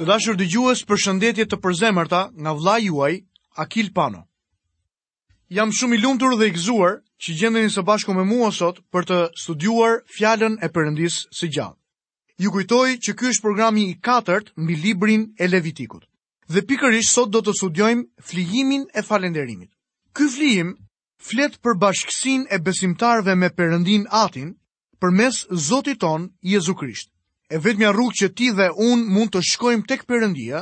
Të 0.00 0.06
dashur 0.08 0.36
dëgjues, 0.40 0.80
përshëndetje 0.88 1.44
të 1.44 1.56
përzemërta 1.64 2.18
nga 2.44 2.52
vla 2.58 2.74
juaj 2.80 3.16
Akil 3.64 3.90
Pano. 3.98 4.22
Jam 5.52 5.74
shumë 5.76 5.98
i 5.98 5.98
lumtur 6.00 6.32
dhe 6.40 6.46
i 6.48 6.54
gëzuar 6.54 6.94
që 7.20 7.34
gjendeni 7.40 7.68
së 7.74 7.84
bashku 7.88 8.14
me 8.16 8.24
mua 8.30 8.48
sot 8.58 8.78
për 8.94 9.08
të 9.10 9.18
studiuar 9.42 9.98
fjalën 10.16 10.56
e 10.64 10.70
përëndisë 10.76 11.20
së 11.38 11.50
gjallë. 11.56 11.76
Ju 12.46 12.54
kujtoj 12.54 12.86
që 13.04 13.12
ky 13.18 13.28
është 13.32 13.44
programi 13.44 13.84
i 13.90 13.98
katërt 14.08 14.54
mbi 14.64 14.78
librin 14.86 15.26
e 15.44 15.50
Levitikut. 15.52 16.08
Dhe 16.54 16.64
pikërisht 16.72 17.12
sot 17.18 17.28
do 17.36 17.44
të 17.44 17.54
studiojmë 17.60 18.08
flijimin 18.30 18.88
e 18.96 19.04
falënderimit. 19.10 19.70
Ky 20.16 20.30
flijim 20.34 20.72
flet 21.28 21.60
për 21.60 21.76
bashkësinë 21.84 22.48
e 22.56 22.62
besimtarve 22.68 23.36
me 23.36 23.52
Perëndin 23.52 24.08
Atin 24.24 24.54
përmes 25.00 25.44
Zotit 25.68 26.00
ton 26.00 26.30
Jezu 26.54 26.72
Krisht 26.80 27.12
e 27.50 27.58
vetëmja 27.58 27.90
rrugë 27.92 28.18
që 28.22 28.28
ti 28.38 28.46
dhe 28.54 28.68
unë 28.86 29.10
mund 29.10 29.32
të 29.34 29.40
shkojmë 29.52 29.86
tek 29.90 30.04
përëndia, 30.08 30.60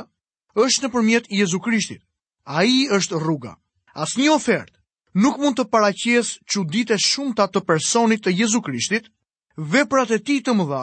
është 0.65 0.87
në 0.87 0.93
përmjet 0.95 1.27
Jezu 1.39 1.59
Krishtit. 1.61 2.01
A 2.49 2.63
i 2.65 2.87
është 2.97 3.19
rruga. 3.21 3.51
As 3.93 4.15
një 4.17 4.31
ofertë 4.33 4.73
nuk 5.21 5.37
mund 5.41 5.59
të 5.59 5.67
paracjes 5.69 6.31
që 6.49 6.63
dite 6.73 6.97
shumë 7.05 7.35
ta 7.37 7.45
të 7.47 7.61
personit 7.69 8.23
të 8.25 8.33
Jezu 8.41 8.61
Krishtit, 8.65 9.09
veprat 9.75 10.11
e 10.11 10.19
ti 10.25 10.39
të 10.41 10.55
mëdha, 10.57 10.81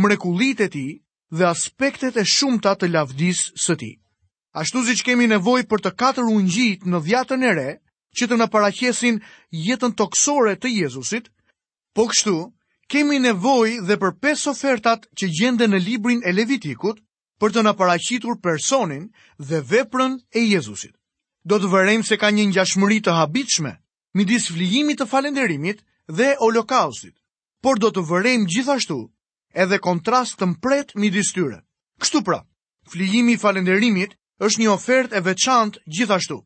mrekulit 0.00 0.64
e 0.64 0.68
ti 0.72 0.86
dhe 1.30 1.44
aspektet 1.50 2.16
e 2.16 2.24
shumë 2.24 2.62
ta 2.64 2.72
të 2.78 2.88
lavdis 2.94 3.44
së 3.60 3.76
ti. 3.82 3.92
Ashtu 4.56 4.80
zi 4.86 4.96
që 5.00 5.06
kemi 5.10 5.28
nevoj 5.28 5.64
për 5.68 5.84
të 5.84 5.94
katër 6.00 6.28
ungjit 6.30 6.84
në 6.88 7.00
dhjatën 7.04 7.44
e 7.44 7.52
re, 7.60 7.70
që 8.16 8.26
të 8.30 8.36
në 8.40 8.46
paraqesin 8.54 9.16
jetën 9.66 9.92
toksore 9.98 10.54
të 10.56 10.70
Jezusit, 10.78 11.28
po 11.94 12.06
kështu, 12.10 12.36
kemi 12.88 13.18
nevoj 13.22 13.78
dhe 13.86 13.96
për 13.98 14.12
pes 14.20 14.46
ofertat 14.52 15.06
që 15.16 15.28
gjende 15.38 15.68
në 15.68 15.80
librin 15.84 16.20
e 16.26 16.32
Levitikut 16.32 17.00
për 17.40 17.52
të 17.54 17.62
në 17.64 17.72
paracitur 17.78 18.38
personin 18.40 19.08
dhe 19.38 19.60
veprën 19.70 20.18
e 20.36 20.40
Jezusit. 20.44 20.94
Do 21.44 21.58
të 21.60 21.70
vërem 21.72 22.04
se 22.04 22.16
ka 22.16 22.30
një 22.32 22.46
njashmëri 22.54 23.00
të 23.04 23.12
habitshme, 23.18 23.72
midis 24.16 24.48
flijimit 24.48 25.00
të 25.00 25.08
falenderimit 25.10 25.82
dhe 26.08 26.34
holokaustit, 26.40 27.16
por 27.62 27.78
do 27.80 27.90
të 27.90 28.04
vërem 28.10 28.46
gjithashtu 28.48 28.98
edhe 29.54 29.78
kontrast 29.78 30.38
të 30.40 30.48
mpret 30.54 30.94
midis 30.94 31.32
tyre. 31.34 31.60
Kështu 32.00 32.22
pra, 32.24 32.40
flijimi 32.90 33.34
i 33.36 33.40
falenderimit 33.40 34.16
është 34.40 34.60
një 34.62 34.70
ofertë 34.72 35.16
e 35.16 35.20
veçantë 35.24 35.84
gjithashtu. 35.88 36.40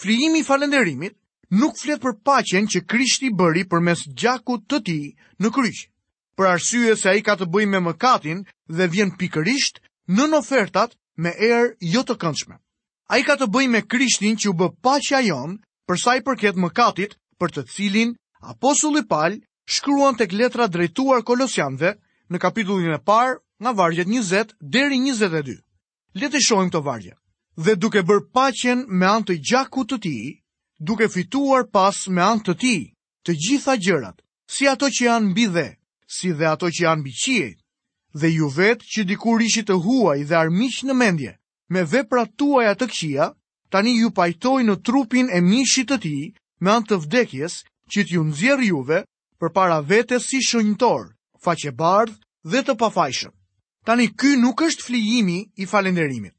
Flijimi 0.00 0.40
i 0.40 0.44
falenderimit 0.46 1.16
nuk 1.50 1.76
flet 1.80 2.00
për 2.02 2.12
paqen 2.26 2.68
që 2.68 2.84
Krishti 2.84 3.30
bëri 3.32 3.64
përmes 3.72 4.04
gjakut 4.12 4.66
të 4.68 4.78
tij 4.84 5.16
në 5.40 5.48
kryq. 5.52 5.78
Për 6.36 6.46
arsye 6.46 6.96
se 6.96 7.08
ai 7.10 7.22
ka 7.24 7.34
të 7.40 7.48
bëjë 7.48 7.70
me 7.72 7.80
mëkatin 7.88 8.44
dhe 8.68 8.88
vjen 8.92 9.10
pikërisht 9.18 9.80
në 10.06 10.28
ofertat 10.38 10.94
me 11.16 11.32
erë 11.34 11.72
jo 11.80 12.04
të 12.04 12.14
këndshme. 12.20 12.58
Ai 13.08 13.24
ka 13.24 13.34
të 13.40 13.48
bëjë 13.50 13.70
me 13.70 13.80
Krishtin 13.82 14.36
që 14.36 14.48
u 14.50 14.54
bë 14.54 14.68
paqja 14.84 15.20
jon 15.26 15.58
për 15.88 15.96
sa 16.00 16.16
i 16.16 16.22
përket 16.22 16.56
mëkatit, 16.56 17.16
për 17.40 17.48
të 17.54 17.62
cilin 17.72 18.12
apostulli 18.44 19.02
Paul 19.08 19.40
shkruan 19.64 20.16
tek 20.16 20.32
letra 20.32 20.68
drejtuar 20.68 21.24
Kolosianëve 21.24 21.96
në 22.28 22.38
kapitullin 22.38 22.92
e 22.92 23.00
parë 23.00 23.40
nga 23.62 23.72
vargjet 23.72 24.06
20 24.06 24.52
deri 24.60 25.00
22. 25.00 25.56
Le 26.14 26.28
të 26.28 26.40
shohim 26.44 26.68
këto 26.70 26.84
vargje. 26.84 27.16
Dhe 27.56 27.74
duke 27.74 28.04
bërë 28.04 28.28
paqen 28.32 28.84
me 28.88 29.06
anë 29.08 29.26
të 29.30 29.34
gjakut 29.48 29.90
të 29.90 29.98
tij, 30.04 30.22
duke 30.80 31.08
fituar 31.10 31.66
pas 31.72 32.06
me 32.08 32.22
anë 32.22 32.44
të 32.46 32.54
ti, 32.62 32.74
të 33.26 33.34
gjitha 33.34 33.74
gjërat, 33.82 34.20
si 34.50 34.68
ato 34.70 34.86
që 34.86 35.04
janë 35.06 35.28
mbi 35.32 35.46
dhe, 35.54 35.66
si 36.06 36.30
dhe 36.32 36.46
ato 36.48 36.70
që 36.70 36.80
janë 36.86 37.00
mbi 37.02 37.12
qie, 37.24 37.46
dhe 38.14 38.28
ju 38.32 38.48
vetë 38.48 38.86
që 38.94 39.02
dikur 39.10 39.42
ishi 39.42 39.64
të 39.66 39.74
huaj 39.84 40.22
dhe 40.28 40.36
armiq 40.38 40.78
në 40.86 40.94
mendje, 40.94 41.32
me 41.70 41.82
vepra 41.84 42.24
tuaj 42.38 42.66
atë 42.70 42.86
këqia, 42.92 43.26
tani 43.70 43.98
ju 44.00 44.10
pajtoj 44.14 44.62
në 44.66 44.74
trupin 44.86 45.28
e 45.34 45.40
mishit 45.42 45.90
të 45.90 45.98
ti, 46.00 46.14
me 46.62 46.70
anë 46.72 46.88
të 46.90 46.96
vdekjes, 47.04 47.58
që 47.90 47.98
t'ju 48.06 48.22
nëzjer 48.28 48.60
juve, 48.70 49.02
për 49.38 49.52
para 49.54 49.80
vete 49.82 50.18
si 50.22 50.38
shënjëtor, 50.42 51.10
faqe 51.42 51.72
bardhë 51.74 52.16
dhe 52.50 52.62
të 52.64 52.74
pafajshëm. 52.80 53.32
Tani 53.86 54.06
ky 54.18 54.36
nuk 54.36 54.60
është 54.66 54.84
flijimi 54.84 55.38
i 55.62 55.66
falenderimit. 55.66 56.34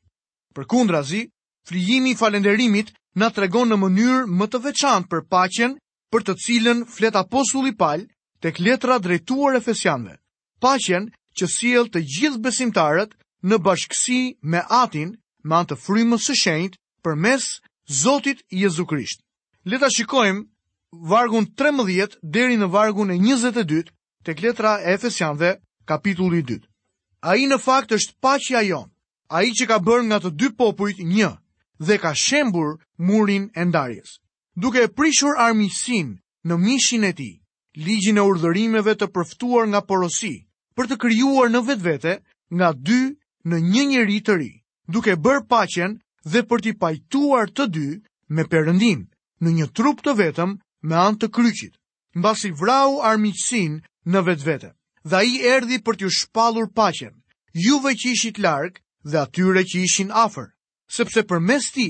Për 0.53 0.65
kundra 0.69 1.01
zi, 1.07 1.25
flijimi 1.65 2.11
i 2.11 2.15
falenderimit 2.19 2.91
na 3.17 3.29
tregon 3.33 3.69
në 3.71 3.77
mënyrë 3.81 4.25
më 4.29 4.47
të 4.53 4.59
veçantë 4.65 5.09
për 5.09 5.23
paqen, 5.33 5.77
për 6.13 6.25
të 6.27 6.35
cilën 6.43 6.83
flet 6.89 7.15
apostulli 7.15 7.73
Paul 7.75 8.03
tek 8.41 8.59
letra 8.59 8.99
drejtuar 8.99 9.57
Efesianëve. 9.59 10.17
Paqen 10.61 11.09
që 11.37 11.45
sjell 11.49 11.89
të 11.89 12.03
gjithë 12.05 12.41
besimtarët 12.43 13.13
në 13.43 13.57
bashkësi 13.65 14.19
me 14.43 14.61
Atin, 14.69 15.15
me 15.43 15.55
anë 15.55 15.69
të 15.71 15.79
frymës 15.85 16.27
së 16.29 16.35
shenjtë 16.43 16.77
përmes 17.03 17.49
Zotit 17.89 18.43
Jezu 18.53 18.85
Krisht. 18.85 19.21
Le 19.65 19.79
ta 19.79 19.89
shikojmë 19.89 20.43
vargun 21.09 21.47
13 21.61 22.19
deri 22.23 22.57
në 22.57 22.67
vargun 22.73 23.11
e 23.13 23.17
22 23.17 23.85
të 24.25 24.35
letra 24.43 24.75
e 24.83 24.93
Efesianëve, 24.97 25.55
kapitulli 25.89 26.43
2. 26.51 26.61
Ai 27.31 27.47
në 27.49 27.57
fakt 27.63 27.91
është 27.91 28.13
paqja 28.21 28.61
jon, 28.65 28.89
ai 29.29 29.49
që 29.51 29.65
ka 29.67 29.79
bërë 29.79 30.05
nga 30.09 30.19
të 30.23 30.31
dy 30.39 30.49
popujt 30.57 30.99
një, 31.03 31.31
dhe 31.87 31.97
ka 31.97 32.13
shembur 32.13 32.77
murin 32.97 33.49
e 33.55 33.63
ndarjes. 33.65 34.19
Duke 34.61 34.87
prishur 34.97 35.37
armisin 35.47 36.19
në 36.47 36.55
mishin 36.65 37.03
e 37.03 37.11
ti, 37.19 37.31
ligjin 37.85 38.17
e 38.19 38.23
urdhërimeve 38.29 38.95
të 38.99 39.07
përftuar 39.15 39.65
nga 39.71 39.81
porosi, 39.87 40.35
për 40.75 40.85
të 40.89 40.95
kryuar 41.01 41.47
në 41.51 41.61
vetë 41.67 41.83
vete 41.87 42.13
nga 42.57 42.69
dy 42.87 43.01
në 43.47 43.55
një 43.71 43.83
njëri 43.89 44.19
të 44.25 44.33
ri, 44.41 44.51
duke 44.93 45.15
bërë 45.25 45.47
pacjen 45.49 45.91
dhe 46.31 46.41
për 46.49 46.59
t'i 46.63 46.73
pajtuar 46.83 47.47
të 47.55 47.65
dy 47.75 47.87
me 48.35 48.43
përëndin, 48.51 49.07
në 49.43 49.49
një 49.57 49.67
trup 49.77 50.03
të 50.03 50.13
vetëm 50.19 50.57
me 50.87 50.95
anë 51.05 51.19
të 51.21 51.27
kryqit, 51.35 51.73
mbasi 52.19 52.51
vrau 52.59 52.99
armisin 53.11 53.79
në 54.05 54.19
vetë 54.27 54.45
vete. 54.49 54.69
Dhe 55.09 55.19
i 55.31 55.35
erdi 55.55 55.79
për 55.79 55.95
t'ju 55.95 56.09
shpalur 56.17 56.67
pacjen, 56.75 57.15
juve 57.53 57.95
që 57.95 58.11
ishit 58.15 58.39
larkë 58.43 58.81
dhe 59.11 59.17
atyre 59.25 59.63
që 59.63 59.77
ishin 59.87 60.11
afer 60.11 60.49
sepse 60.95 61.21
për 61.29 61.39
mes 61.47 61.69
ti, 61.75 61.85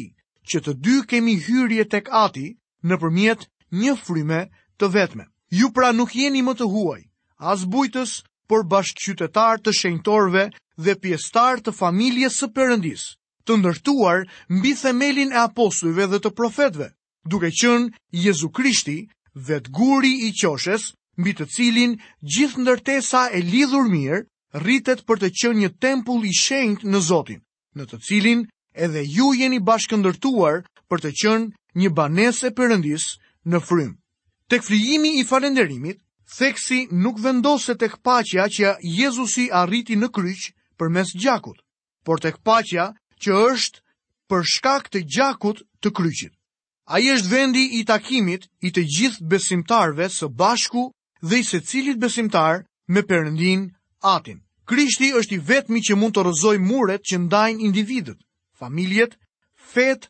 që 0.51 0.59
të 0.65 0.73
dy 0.85 0.95
kemi 1.11 1.37
hyrje 1.45 1.85
tek 1.93 2.09
ati, 2.19 2.45
në 2.89 2.97
përmjet 3.01 3.45
një 3.81 3.95
fryme 4.03 4.43
të 4.79 4.89
vetme. 4.95 5.25
Ju 5.59 5.71
pra 5.77 5.89
nuk 5.95 6.13
jeni 6.15 6.41
më 6.45 6.53
të 6.59 6.67
huaj, 6.73 7.01
as 7.51 7.63
bujtës 7.73 8.17
për 8.49 8.65
bashkë 8.71 9.03
qytetar 9.05 9.61
të 9.61 9.73
shenjtorve 9.79 10.43
dhe 10.85 10.95
pjestar 11.03 11.61
të 11.61 11.73
familje 11.79 12.29
së 12.37 12.49
përëndis, 12.55 13.03
të 13.45 13.57
ndërtuar 13.61 14.25
mbi 14.57 14.75
themelin 14.81 15.33
e 15.33 15.39
apostujve 15.47 16.05
dhe 16.11 16.19
të 16.21 16.33
profetve, 16.37 16.91
duke 17.29 17.49
qënë 17.59 17.89
Jezu 18.25 18.49
Krishti 18.59 18.97
vetguri 19.33 20.13
guri 20.23 20.27
i 20.27 20.33
qoshes, 20.37 20.89
mbi 21.19 21.31
të 21.37 21.45
cilin 21.55 21.95
gjithë 22.35 22.61
ndërtesa 22.65 23.27
e 23.33 23.39
lidhur 23.51 23.89
mirë, 23.93 24.21
rritet 24.63 25.05
për 25.07 25.23
të 25.23 25.29
qënë 25.41 25.61
një 25.63 25.71
tempull 25.83 26.25
i 26.29 26.33
shenjt 26.41 26.85
në 26.89 26.99
Zotin, 27.09 27.41
në 27.77 27.89
të 27.91 27.99
cilin 28.07 28.45
edhe 28.79 29.03
ju 29.05 29.27
jeni 29.37 29.59
bashkëndërtuar 29.67 30.63
për 30.89 31.03
të 31.03 31.11
qënë 31.21 31.79
një 31.81 31.89
banese 31.99 32.49
përëndis 32.57 33.05
në 33.51 33.59
frym. 33.67 33.91
Tek 34.49 34.63
flijimi 34.65 35.11
i 35.19 35.23
falenderimit, 35.29 35.99
theksi 36.37 36.87
nuk 37.03 37.19
vendose 37.21 37.75
tek 37.77 37.99
pacja 38.07 38.47
që 38.55 38.77
Jezusi 38.97 39.49
arriti 39.61 39.97
në 39.99 40.09
kryq 40.15 40.51
për 40.79 40.89
mes 40.95 41.11
gjakut, 41.21 41.59
por 42.05 42.19
tek 42.23 42.39
pacja 42.45 42.93
që 43.21 43.31
është 43.51 43.79
për 44.29 44.41
shkak 44.55 44.89
të 44.93 44.99
gjakut 45.15 45.61
të 45.83 45.89
kryqit. 45.93 46.33
A 46.89 46.99
i 47.03 47.11
është 47.13 47.29
vendi 47.29 47.63
i 47.79 47.83
takimit 47.85 48.47
i 48.65 48.69
të 48.73 48.81
gjithë 48.95 49.27
besimtarve 49.31 50.07
së 50.09 50.29
bashku 50.39 50.89
dhe 51.21 51.39
i 51.41 51.45
se 51.45 51.59
cilit 51.69 51.99
besimtar 52.01 52.63
me 52.87 53.01
përëndin 53.05 53.67
atin. 54.15 54.39
Krishti 54.65 55.11
është 55.17 55.35
i 55.37 55.43
vetmi 55.49 55.79
që 55.85 55.97
mund 55.97 56.13
të 56.15 56.23
rëzoj 56.29 56.57
muret 56.69 57.05
që 57.05 57.17
ndajnë 57.25 57.63
individet 57.69 58.17
familjet, 58.59 59.11
fet, 59.73 60.01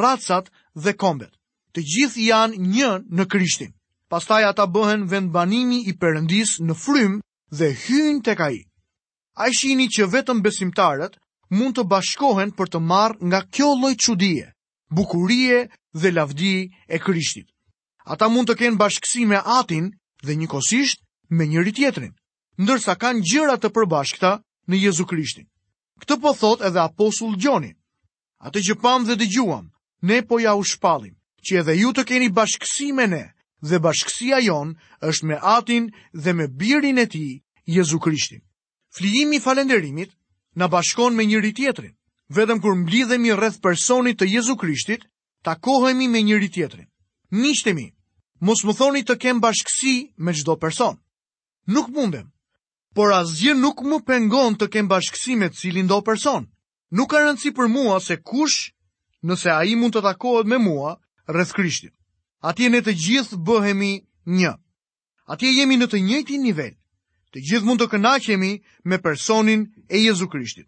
racat 0.00 0.46
dhe 0.84 0.92
kombet. 1.02 1.32
Të 1.74 1.80
gjithë 1.92 2.24
janë 2.28 2.60
një 2.74 2.90
në 3.16 3.24
Krishtin. 3.32 3.72
Pastaj 4.12 4.42
ata 4.50 4.66
bëhen 4.74 5.06
vendbanimi 5.10 5.80
i 5.90 5.94
Perëndis 6.02 6.52
në 6.68 6.74
frym 6.84 7.12
dhe 7.58 7.68
hyjnë 7.84 8.22
tek 8.26 8.40
ai. 8.48 8.60
Ai 9.42 9.50
shihni 9.58 9.88
që 9.94 10.06
vetëm 10.14 10.42
besimtarët 10.46 11.16
mund 11.58 11.74
të 11.78 11.84
bashkohen 11.92 12.52
për 12.58 12.70
të 12.74 12.80
marrë 12.90 13.18
nga 13.30 13.40
kjo 13.54 13.70
lloj 13.80 13.94
çudije, 14.04 14.46
bukurie 14.96 15.58
dhe 16.00 16.08
lavdi 16.14 16.54
e 16.94 17.00
Krishtit. 17.04 17.48
Ata 18.12 18.28
mund 18.30 18.46
të 18.50 18.58
kenë 18.60 18.80
bashkësi 18.80 19.24
me 19.30 19.40
Atin 19.58 19.86
dhe 20.26 20.32
njëkohësisht 20.38 21.00
me 21.34 21.44
njëri 21.50 21.72
tjetrin, 21.74 22.12
ndërsa 22.62 22.94
kanë 23.02 23.24
gjëra 23.30 23.56
të 23.58 23.68
përbashkëta 23.74 24.32
në 24.68 24.74
Jezu 24.84 25.04
Krishtin. 25.10 25.46
Këtë 26.04 26.16
po 26.22 26.30
thot 26.40 26.60
edhe 26.68 26.80
apostull 26.86 27.34
Gjonin. 27.42 27.74
Ate 28.44 28.60
që 28.66 28.74
pam 28.82 29.04
dhe 29.08 29.24
gjuam, 29.34 29.66
ne 30.08 30.18
po 30.28 30.36
ja 30.44 30.52
u 30.60 30.64
shpallim, 30.72 31.14
që 31.46 31.60
edhe 31.62 31.74
ju 31.80 31.92
të 31.96 32.02
keni 32.10 32.28
bashkësi 32.36 32.90
me 32.96 33.06
ne, 33.08 33.24
dhe 33.68 33.80
bashkësia 33.86 34.36
jon 34.44 34.74
është 35.10 35.26
me 35.30 35.38
atin 35.56 35.86
dhe 36.24 36.30
me 36.36 36.46
birin 36.60 36.98
e 37.00 37.06
ti, 37.12 37.40
Jezu 37.76 37.98
Krishtin. 38.04 38.42
Flijimi 38.96 39.40
falenderimit 39.40 40.12
në 40.60 40.68
bashkon 40.74 41.16
me 41.16 41.24
njëri 41.24 41.54
tjetrin, 41.56 41.94
vetëm 42.36 42.60
kur 42.60 42.76
mblidhemi 42.84 43.32
rreth 43.32 43.62
personit 43.64 44.20
të 44.20 44.28
Jezu 44.34 44.58
Krishtit, 44.60 45.08
takohemi 45.48 46.08
me 46.12 46.20
njëri 46.22 46.50
tjetrin. 46.54 46.88
Nishtemi, 47.32 47.88
mos 48.44 48.60
më 48.64 48.76
thoni 48.76 49.00
të 49.08 49.16
kem 49.24 49.40
bashkësi 49.40 49.94
me 50.20 50.36
gjdo 50.36 50.58
person. 50.60 51.00
Nuk 51.72 51.88
mundem, 51.96 52.28
por 52.94 53.08
asgjë 53.22 53.56
nuk 53.64 53.80
më 53.88 54.04
pengon 54.04 54.60
të 54.60 54.68
kem 54.68 54.90
bashkësi 54.92 55.40
me 55.40 55.48
cilin 55.48 55.88
do 55.88 56.02
person 56.04 56.44
nuk 56.94 57.10
ka 57.10 57.18
rëndësi 57.24 57.50
për 57.56 57.68
mua 57.74 57.96
se 58.00 58.16
kush 58.30 58.58
nëse 59.26 59.50
a 59.50 59.62
i 59.66 59.74
mund 59.78 59.96
të 59.96 60.02
takohet 60.06 60.46
me 60.50 60.58
mua 60.62 60.92
rrëth 61.28 61.52
krishtin. 61.56 61.90
Atje 62.46 62.68
ne 62.70 62.80
të 62.84 62.94
gjithë 63.04 63.38
bëhemi 63.48 63.92
një. 64.38 64.52
Atje 65.32 65.50
jemi 65.56 65.78
në 65.80 65.88
të 65.90 66.02
njëti 66.06 66.38
nivel. 66.44 66.70
Të 67.34 67.38
gjithë 67.46 67.66
mund 67.66 67.80
të 67.82 67.90
kënaqemi 67.94 68.52
me 68.86 68.98
personin 69.02 69.64
e 69.90 69.98
Jezu 70.04 70.28
Krishtit. 70.30 70.66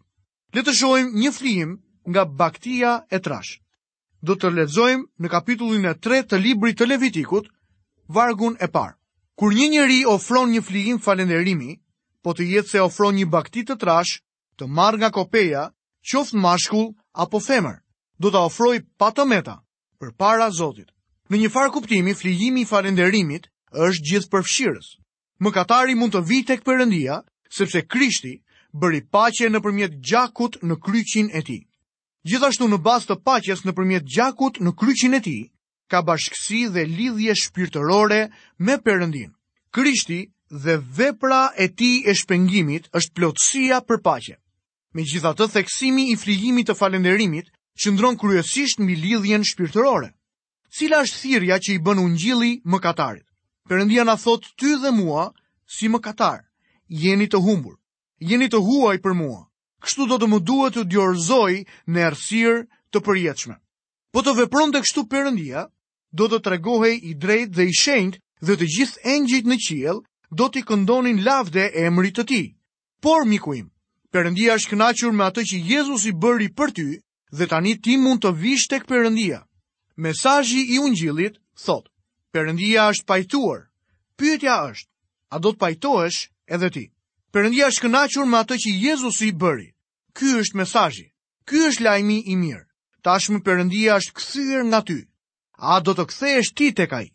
Le 0.53 0.63
të 0.65 0.73
shojmë 0.75 1.13
një 1.21 1.31
flihim 1.31 1.71
nga 2.11 2.23
baktia 2.27 2.91
e 3.11 3.19
trash. 3.23 3.61
Do 4.21 4.35
të 4.35 4.49
lezojmë 4.57 5.07
në 5.21 5.27
kapitullin 5.31 5.85
e 5.87 5.93
tre 6.03 6.23
të 6.27 6.41
libri 6.43 6.73
të 6.75 6.89
levitikut, 6.89 7.45
vargun 8.11 8.57
e 8.59 8.67
par. 8.67 8.97
Kur 9.37 9.53
një 9.53 9.69
njëri 9.69 9.99
ofron 10.09 10.51
një 10.51 10.63
flijim 10.67 10.99
falenderimi, 10.99 11.77
po 12.25 12.33
të 12.33 12.43
jetë 12.51 12.69
se 12.73 12.81
ofron 12.83 13.15
një 13.15 13.29
bakti 13.31 13.63
të 13.63 13.77
trash, 13.79 14.19
të 14.57 14.67
marrë 14.67 14.99
nga 15.03 15.11
kopeja 15.15 15.69
qoftë 16.07 16.39
mashkull 16.39 16.87
apo 17.19 17.39
femër, 17.43 17.75
do 18.23 18.29
të 18.31 18.39
ofroj 18.47 18.77
patometa 19.01 19.57
për 19.99 20.13
para 20.15 20.47
Zotit. 20.55 20.87
Në 21.27 21.35
një 21.41 21.49
farë 21.51 21.73
kuptimi, 21.75 22.13
flijimi 22.15 22.63
i 22.63 22.69
falënderimit 22.69 23.49
është 23.75 24.05
gjithë 24.11 24.31
përfshirës. 24.35 24.87
Mëkatari 25.43 25.97
mund 25.99 26.15
të 26.15 26.21
vijë 26.29 26.47
tek 26.53 26.63
përëndia, 26.65 27.17
sepse 27.57 27.81
Krishti 27.91 28.31
bëri 28.71 29.03
paqe 29.13 29.49
në 29.51 29.59
përmjet 29.65 29.99
gjakut 30.07 30.55
në 30.63 30.79
kryqin 30.85 31.27
e 31.35 31.41
ti. 31.47 31.57
Gjithashtu 32.27 32.69
në 32.71 32.79
bazë 32.87 33.11
të 33.11 33.19
paqes 33.27 33.65
në 33.67 33.75
përmjet 33.77 34.07
gjakut 34.15 34.61
në 34.63 34.71
kryqin 34.79 35.19
e 35.19 35.21
ti, 35.27 35.37
ka 35.91 35.99
bashkësi 36.07 36.63
dhe 36.73 36.87
lidhje 36.87 37.35
shpirtërore 37.43 38.21
me 38.63 38.79
përëndin. 38.85 39.35
Krishti 39.75 40.23
dhe 40.63 40.79
vepra 40.97 41.43
e 41.63 41.67
ti 41.77 41.91
e 42.09 42.15
shpëngimit 42.21 42.87
është 42.95 43.15
plotësia 43.19 43.83
për 43.87 43.99
pache. 44.07 44.37
Me 44.97 45.03
gjitha 45.05 45.29
të 45.37 45.45
theksimi 45.53 46.07
i 46.09 46.15
frigimit 46.17 46.71
të 46.71 46.75
falenderimit, 46.79 47.51
që 47.77 47.91
ndron 47.93 48.15
kryesisht 48.17 48.79
mbi 48.81 48.95
lidhjen 48.97 49.43
shpirtërore. 49.45 50.07
Cila 50.73 51.03
është 51.05 51.19
thirrja 51.23 51.57
që 51.67 51.75
i 51.75 51.81
bën 51.85 52.01
ungjilli 52.03 52.49
më 52.65 52.79
katarit? 52.81 53.27
Perëndia 53.69 54.07
na 54.09 54.15
thot 54.23 54.47
ty 54.57 54.71
dhe 54.81 54.89
mua 54.97 55.27
si 55.75 55.85
më 55.93 56.01
katar, 56.07 56.39
jeni 57.03 57.27
të 57.29 57.43
humbur. 57.45 57.75
Jeni 58.31 58.49
të 58.49 58.63
huaj 58.65 58.97
për 59.05 59.13
mua. 59.21 59.37
Kështu 59.85 60.07
do 60.09 60.17
të 60.17 60.31
më 60.33 60.39
duhet 60.49 60.79
të 60.79 60.87
djorzoj 60.89 61.53
në 61.93 61.99
errësirë 62.07 62.57
të 62.89 63.03
përjetshme. 63.05 63.55
Po 64.13 64.25
të 64.25 64.33
vepronte 64.41 64.81
kështu 64.81 65.05
Perëndia, 65.13 65.67
do 66.17 66.25
të 66.31 66.41
tregohej 66.47 66.95
i 66.97 67.13
drejtë 67.21 67.53
dhe 67.57 67.69
i 67.69 67.77
shenjtë 67.83 68.23
dhe 68.49 68.57
të 68.57 68.73
gjithë 68.77 69.05
engjëjt 69.13 69.45
në 69.51 69.59
qiell 69.67 70.01
do 70.39 70.49
t'i 70.49 70.65
këndonin 70.65 71.21
lavde 71.29 71.69
e 71.69 71.85
emrit 71.85 72.17
të 72.17 72.27
tij. 72.33 72.47
Por 73.05 73.27
miku 73.29 73.53
im, 73.61 73.67
Perëndia 74.15 74.53
është 74.59 74.69
kënaqur 74.73 75.11
me 75.15 75.23
atë 75.27 75.43
që 75.49 75.57
Jezusi 75.69 76.11
bëri 76.23 76.45
për 76.59 76.69
ty 76.75 76.83
dhe 77.37 77.45
tani 77.53 77.73
ti 77.83 77.97
mund 78.03 78.21
të 78.23 78.29
vish 78.43 78.67
tek 78.73 78.85
Perëndia. 78.91 79.39
Mesazhi 80.05 80.61
i 80.75 80.79
Ungjillit 80.83 81.35
thot: 81.63 81.89
Perëndia 82.31 82.85
është 82.93 83.07
pajtuar. 83.09 83.65
Pyetja 84.17 84.55
është, 84.71 84.87
a 85.35 85.39
do 85.43 85.51
të 85.51 85.59
pajtohesh 85.65 86.19
edhe 86.55 86.69
ti? 86.77 86.85
Perëndia 87.35 87.67
është 87.73 87.83
kënaqur 87.87 88.29
me 88.31 88.39
atë 88.43 88.55
që 88.63 88.71
Jezusi 88.85 89.27
i 89.27 89.35
bëri. 89.41 89.67
Ky 90.15 90.39
është 90.43 90.57
mesazhi. 90.61 91.07
Ky 91.45 91.65
është 91.67 91.83
lajmi 91.89 92.17
i 92.33 92.39
mirë. 92.45 92.63
Tashmë 93.07 93.43
Perëndia 93.43 93.99
është 93.99 94.15
kthyer 94.21 94.63
nga 94.71 94.81
ty. 94.87 94.99
A 95.73 95.81
do 95.83 95.91
të 95.99 96.07
kthehesh 96.13 96.55
ti 96.55 96.71
tek 96.79 96.93
ai? 97.01 97.07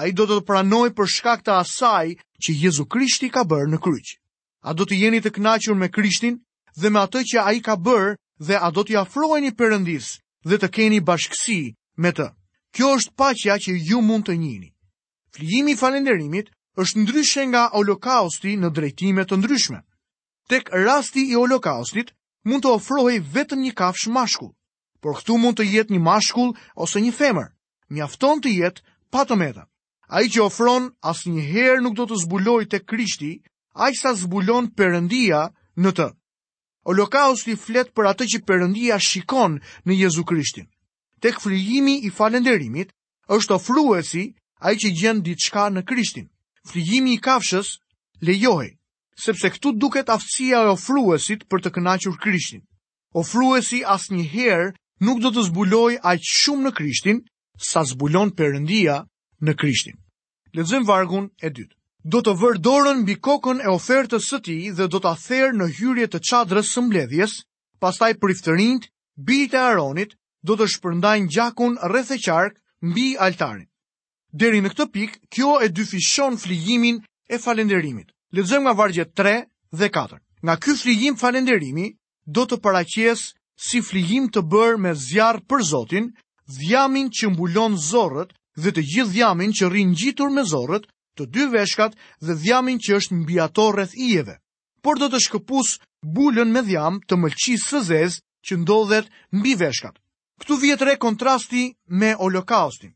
Ai 0.00 0.08
do 0.16 0.24
të 0.30 0.40
pranojë 0.48 0.96
për 0.96 1.06
shkak 1.16 1.44
të 1.44 1.60
asaj 1.60 2.16
që 2.42 2.50
Jezu 2.64 2.88
Krishti 2.94 3.28
ka 3.36 3.44
bërë 3.52 3.70
në 3.76 3.80
kryq. 3.84 4.16
A 4.62 4.72
do 4.78 4.84
të 4.86 4.94
jeni 4.98 5.18
të 5.22 5.30
knaqur 5.40 5.74
me 5.78 5.88
Krishtin 5.94 6.36
dhe 6.80 6.90
me 6.94 7.00
atë 7.02 7.22
që 7.32 7.42
ai 7.50 7.58
ka 7.66 7.74
bërë 7.86 8.10
dhe 8.46 8.56
a 8.62 8.68
do 8.70 8.84
t'i 8.86 8.94
afroheni 8.98 9.50
Perëndis 9.58 10.12
dhe 10.46 10.58
të 10.62 10.68
keni 10.76 11.00
bashkësi 11.08 11.56
me 12.04 12.10
të. 12.14 12.28
Kjo 12.74 12.92
është 12.98 13.14
paqja 13.18 13.56
që 13.64 13.74
ju 13.90 13.98
mund 14.06 14.28
të 14.28 14.36
njini. 14.38 14.70
Flijimi 15.34 15.74
i 15.74 15.76
falënderimit 15.80 16.52
është 16.82 17.02
ndryshe 17.02 17.42
nga 17.50 17.64
holokausti 17.74 18.54
në 18.62 18.70
drejtime 18.76 19.24
të 19.26 19.38
ndryshme. 19.40 19.80
Tek 20.48 20.70
rasti 20.86 21.26
i 21.28 21.34
holokaustit 21.34 22.14
mund 22.46 22.62
të 22.64 22.70
ofrohej 22.78 23.18
vetëm 23.34 23.66
një 23.66 23.72
kafsh 23.82 24.06
mashkull, 24.14 24.54
por 25.02 25.18
këtu 25.18 25.36
mund 25.42 25.58
të 25.58 25.66
jetë 25.74 25.94
një 25.96 26.00
mashkull 26.06 26.54
ose 26.86 27.02
një 27.04 27.12
femër. 27.18 27.50
Mjafton 27.92 28.40
të 28.40 28.54
jetë 28.62 28.82
pa 29.12 29.26
të 29.28 29.36
meta. 29.42 29.66
A 30.08 30.22
i 30.22 30.30
që 30.32 30.46
ofron 30.48 30.92
asë 31.10 31.30
një 31.34 31.46
herë 31.52 31.82
nuk 31.84 31.96
do 31.98 32.06
të 32.12 32.22
zbuloj 32.24 32.62
të 32.72 32.82
krishti 32.92 33.34
aq 33.74 33.96
sa 33.96 34.12
zbulon 34.14 34.68
Perëndia 34.76 35.48
në 35.80 35.90
të. 35.96 36.06
Holokausti 36.86 37.54
flet 37.56 37.92
për 37.94 38.08
atë 38.12 38.26
që 38.32 38.40
Perëndia 38.48 38.98
shikon 39.00 39.58
në 39.86 39.92
Jezu 40.04 40.24
Krishtin. 40.28 40.66
Tek 41.22 41.40
frigjimi 41.40 41.94
i 42.06 42.10
falënderimit 42.10 42.90
është 43.32 43.54
ofruesi 43.56 44.24
ai 44.66 44.74
që 44.76 44.88
gjen 45.00 45.22
diçka 45.22 45.70
në 45.70 45.82
Krishtin. 45.86 46.28
Frigjimi 46.66 47.14
i 47.16 47.22
kafshës 47.22 47.78
lejohej 48.20 48.72
sepse 49.22 49.48
këtu 49.54 49.72
duket 49.78 50.08
aftësia 50.10 50.64
e 50.66 50.72
ofruesit 50.74 51.46
për 51.50 51.62
të 51.64 51.70
kënaqur 51.76 52.18
Krishtin. 52.22 52.62
Ofruesi 53.14 53.82
asnjëherë 53.84 54.68
nuk 55.06 55.20
do 55.22 55.30
të 55.30 55.46
zbulojë 55.48 56.00
aq 56.02 56.26
shumë 56.32 56.66
në 56.68 56.72
Krishtin 56.80 57.20
sa 57.70 57.84
zbulon 57.86 58.34
Perëndia 58.36 59.00
në 59.40 59.54
Krishtin. 59.60 59.96
Lexojmë 60.52 60.88
vargun 60.88 61.30
e 61.42 61.48
dytë 61.50 61.76
do 62.10 62.18
të 62.26 62.32
vërdorën 62.34 62.62
dorën 62.62 63.00
mbi 63.04 63.14
kokën 63.22 63.60
e 63.62 63.68
ofertës 63.70 64.24
së 64.26 64.38
tij 64.46 64.70
dhe 64.76 64.88
do 64.90 64.98
ta 64.98 65.12
therrë 65.14 65.54
në 65.56 65.68
hyrje 65.78 66.06
të 66.12 66.18
çadrës 66.30 66.72
së 66.74 66.82
mbledhjes, 66.82 67.32
pastaj 67.78 68.14
priftërinjt, 68.18 68.88
bijtë 69.22 69.56
e 69.56 69.60
Aronit 69.62 70.16
do 70.42 70.56
të 70.58 70.66
shpërndajnë 70.74 71.28
gjakun 71.30 71.76
rreth 71.90 72.10
e 72.10 72.18
qark 72.24 72.58
mbi 72.82 73.14
altarin. 73.22 73.68
Deri 74.34 74.60
në 74.64 74.72
këtë 74.72 74.86
pikë, 74.96 75.18
kjo 75.30 75.60
e 75.62 75.68
dyfishon 75.70 76.38
fligimin 76.42 76.98
e 77.30 77.38
falënderimit. 77.38 78.10
Lexojmë 78.34 78.64
nga 78.66 78.72
vargjet 78.82 79.12
3 79.22 79.36
dhe 79.78 79.88
4. 79.94 80.18
Nga 80.42 80.54
ky 80.62 80.74
fligim 80.82 81.14
falënderimi 81.22 81.86
do 82.26 82.42
të 82.50 82.58
paraqes 82.66 83.28
si 83.66 83.78
fligim 83.82 84.26
të 84.26 84.42
bërë 84.50 84.78
me 84.82 84.92
zjarr 84.98 85.38
për 85.46 85.62
Zotin, 85.70 86.10
dhjamin 86.50 87.10
që 87.14 87.30
mbulon 87.30 87.76
zorrët 87.90 88.32
dhe 88.58 88.72
të 88.74 88.82
gjithë 88.94 89.12
dhjamin 89.14 89.52
që 89.54 89.68
rrin 89.70 89.94
gjitur 89.94 90.32
me 90.34 90.42
zorrët 90.42 90.88
të 91.16 91.26
dy 91.32 91.44
veshkat 91.52 91.96
dhe 92.24 92.34
dhjamin 92.40 92.78
që 92.80 92.96
është 92.98 93.16
mbi 93.20 93.36
ato 93.44 93.68
rreth 93.76 93.94
ijeve. 93.96 94.38
Por 94.82 94.96
do 94.98 95.08
të 95.12 95.20
shkëpus 95.26 95.76
bulën 96.16 96.50
me 96.52 96.62
dhjam 96.66 97.00
të 97.06 97.14
mëlçisë 97.20 97.66
së 97.70 97.80
zezë 97.90 98.20
që 98.46 98.54
ndodhet 98.62 99.10
mbi 99.38 99.52
veshkat. 99.60 99.98
Ktu 100.40 100.56
vihet 100.62 100.82
re 100.82 100.96
kontrasti 100.98 101.70
me 102.00 102.14
Holokaustin. 102.18 102.90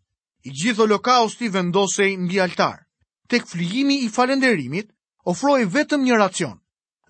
I 0.48 0.50
gjithë 0.50 0.80
Holokausti 0.82 1.48
vendosej 1.52 2.16
mbi 2.24 2.40
altar. 2.40 2.78
Tek 3.28 3.46
flijimi 3.50 3.96
i 4.06 4.10
falënderimit 4.16 4.88
ofroi 5.30 5.66
vetëm 5.66 6.02
një 6.06 6.18
racion. 6.18 6.56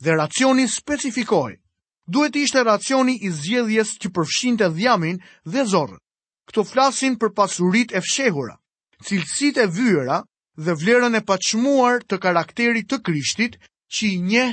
Dhe 0.03 0.17
racioni 0.19 0.67
specifikoi 0.69 1.63
Duhet 2.07 2.37
të 2.37 2.43
ishte 2.47 2.61
racioni 2.63 3.17
i 3.27 3.29
zgjedhjes 3.35 3.97
që 3.99 4.09
përfshinte 4.15 4.67
dhjamin 4.77 5.17
dhe 5.43 5.63
zorrën. 5.67 5.99
Kto 6.47 6.63
flasin 6.63 7.17
për 7.19 7.33
pasuritë 7.35 7.97
e 7.99 8.03
fshehura, 8.07 8.55
cilësitë 9.03 9.65
e 9.65 9.71
vyëra, 9.75 10.21
dhe 10.65 10.75
vlerën 10.75 11.15
e 11.15 11.21
paçmuar 11.25 12.01
të 12.09 12.19
karakterit 12.25 12.89
të 12.89 13.01
Krishtit 13.05 13.59
që 13.93 14.05
i 14.09 14.17
nje 14.29 14.45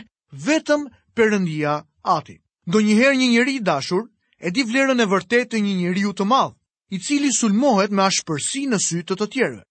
vetëm 0.45 0.87
Perëndia 1.15 1.79
Ati. 2.03 2.35
Donjëherë 2.67 3.17
një 3.19 3.27
njeri 3.33 3.53
i 3.59 3.63
dashur 3.63 4.03
e 4.39 4.51
di 4.51 4.63
vlerën 4.67 4.99
e 4.99 5.07
vërtetë 5.09 5.47
të 5.53 5.61
një 5.63 5.73
njeriu 5.79 6.13
të 6.13 6.25
madh, 6.27 6.55
i 6.95 6.99
cili 6.99 7.31
sulmohet 7.33 7.91
me 7.91 8.03
ashpërsi 8.03 8.65
në 8.69 8.79
sy 8.85 9.01
të 9.07 9.15
të 9.17 9.27
tjerëve. 9.33 9.63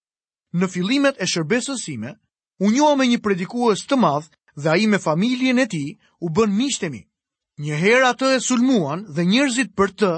Në 0.58 0.66
fillimet 0.72 1.20
e 1.20 1.26
shërbesës 1.32 1.84
sime, 1.84 2.14
u 2.64 2.70
njoha 2.70 2.96
me 2.96 3.06
një 3.06 3.20
predikues 3.24 3.84
të 3.88 3.96
madh 4.00 4.28
dhe 4.56 4.68
ai 4.72 4.86
me 4.88 4.98
familjen 4.98 5.58
e 5.58 5.66
tij 5.66 5.96
u 6.20 6.30
bën 6.32 6.50
mishtemi. 6.56 7.02
Një 7.58 7.74
herë 7.82 8.08
atë 8.12 8.28
e 8.36 8.40
sulmuan 8.40 9.04
dhe 9.14 9.22
njerëzit 9.28 9.72
për 9.76 9.90
të 10.00 10.10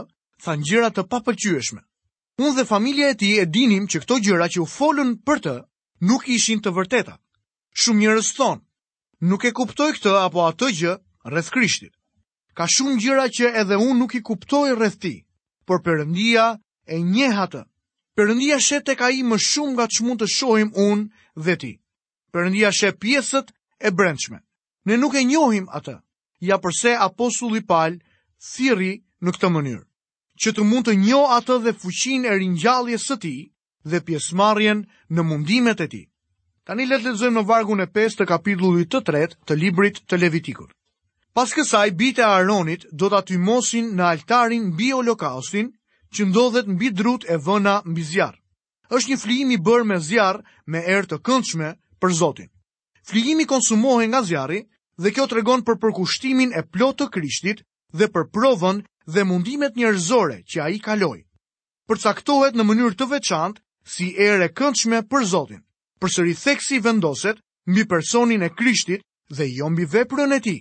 than 0.44 0.62
gjëra 0.66 0.90
të 0.94 1.02
papëlqyeshme. 1.10 1.80
Unë 2.38 2.54
dhe 2.58 2.64
familja 2.68 3.10
e 3.10 3.18
tij 3.20 3.40
e 3.42 3.46
dinim 3.48 3.86
që 3.90 4.02
këto 4.02 4.18
gjëra 4.24 4.48
që 4.52 4.60
u 4.64 4.66
folën 4.76 5.14
për 5.26 5.38
të 5.44 5.54
nuk 6.08 6.24
ishin 6.28 6.60
të 6.62 6.72
vërteta. 6.76 7.14
Shumë 7.82 8.00
njërës 8.04 8.30
thonë, 8.38 8.62
nuk 9.30 9.44
e 9.48 9.52
kuptoj 9.56 9.90
këtë 9.96 10.12
apo 10.24 10.44
atë 10.48 10.68
gjë 10.78 10.92
rrëth 11.32 11.50
krishtit. 11.54 11.94
Ka 12.56 12.66
shumë 12.74 13.00
gjëra 13.02 13.26
që 13.36 13.50
edhe 13.62 13.78
unë 13.82 13.98
nuk 14.02 14.12
i 14.18 14.22
kuptoj 14.28 14.66
rrëth 14.76 14.98
ti, 15.02 15.14
por 15.66 15.82
përëndia 15.84 16.46
e 16.86 16.96
njeha 17.02 17.46
të. 17.52 17.62
Përëndia 18.16 18.60
shet 18.62 18.86
e 18.92 18.98
ka 19.00 19.08
i 19.18 19.22
më 19.26 19.36
shumë 19.50 19.72
nga 19.74 19.86
që 19.90 20.00
mund 20.06 20.20
të 20.22 20.28
shohim 20.36 20.70
unë 20.90 21.08
dhe 21.46 21.54
ti. 21.62 21.72
Përëndia 22.34 22.70
shet 22.78 22.96
pjesët 23.02 23.48
e 23.80 23.88
brendshme. 23.98 24.38
Ne 24.86 24.94
nuk 25.00 25.14
e 25.18 25.24
njohim 25.26 25.66
atë, 25.76 25.96
ja 26.48 26.56
përse 26.62 26.92
aposulli 27.06 27.62
palë, 27.70 27.98
thiri 28.50 28.92
në 29.24 29.30
këtë 29.34 29.48
mënyrë. 29.56 29.84
Që 30.40 30.48
të 30.54 30.62
mund 30.70 30.86
të 30.86 30.94
njohë 31.08 31.32
atë 31.40 31.56
dhe 31.64 31.72
fuqin 31.82 32.22
e 32.30 32.34
rinjallje 32.38 32.98
së 33.06 33.16
ti, 33.22 33.34
dhe 33.84 34.00
pjesmarjen 34.04 34.84
në 35.12 35.22
mundimet 35.22 35.80
e 35.84 35.88
ti. 35.92 36.02
Ta 36.64 36.72
një 36.74 36.86
letë 36.88 37.10
lezojmë 37.10 37.36
në 37.40 37.48
vargun 37.48 37.84
e 37.84 37.86
5 37.92 38.18
të 38.18 38.26
kapitullit 38.30 38.88
të 38.90 39.00
tret 39.04 39.34
të 39.44 39.56
librit 39.60 39.98
të 40.08 40.18
levitikur. 40.22 40.70
Pas 41.34 41.50
kësaj, 41.52 41.90
bite 41.98 42.22
e 42.22 42.24
Aronit 42.26 42.86
do 42.92 43.10
të 43.10 43.18
aty 43.20 43.38
mosin 43.38 43.92
në 43.94 44.04
altarin 44.12 44.70
bi 44.76 44.92
që 46.14 46.28
ndodhet 46.30 46.68
në 46.70 46.76
bidrut 46.78 47.24
e 47.26 47.34
vëna 47.42 47.80
mbi 47.82 47.96
bizjarë. 47.98 48.38
Êshtë 48.86 49.10
një 49.10 49.16
flijimi 49.18 49.56
bërë 49.66 49.84
me 49.88 49.96
zjarë 49.98 50.44
me 50.70 50.78
erë 50.78 51.08
të 51.10 51.16
këndshme 51.26 51.70
për 51.98 52.12
Zotin. 52.14 52.50
Flijimi 53.02 53.46
konsumohen 53.50 54.08
nga 54.14 54.20
zjarëi 54.22 54.62
dhe 55.02 55.10
kjo 55.10 55.24
të 55.26 55.34
regon 55.40 55.64
për 55.66 55.80
përkushtimin 55.82 56.54
e 56.54 56.62
plotë 56.70 56.98
të 57.00 57.08
krishtit 57.16 57.64
dhe 57.90 58.06
për 58.14 58.30
provën 58.30 58.84
dhe 59.10 59.24
mundimet 59.26 59.74
njërzore 59.74 60.38
që 60.46 60.62
a 60.62 60.68
i 60.70 60.78
kaloi. 60.78 61.26
Përcaktohet 61.90 62.54
në 62.54 62.62
mënyrë 62.62 62.94
të 62.94 63.10
veçantë 63.10 63.63
si 63.84 64.14
ere 64.18 64.48
këndshme 64.48 65.00
për 65.12 65.24
Zotin, 65.28 65.60
për 66.00 66.08
sëri 66.14 66.34
theksi 66.40 66.78
vendoset 66.80 67.40
mbi 67.68 67.84
personin 67.88 68.42
e 68.42 68.48
Krishtit 68.54 69.04
dhe 69.30 69.44
jo 69.58 69.70
mbi 69.70 69.84
veprën 69.84 70.32
e 70.36 70.40
ti. 70.40 70.56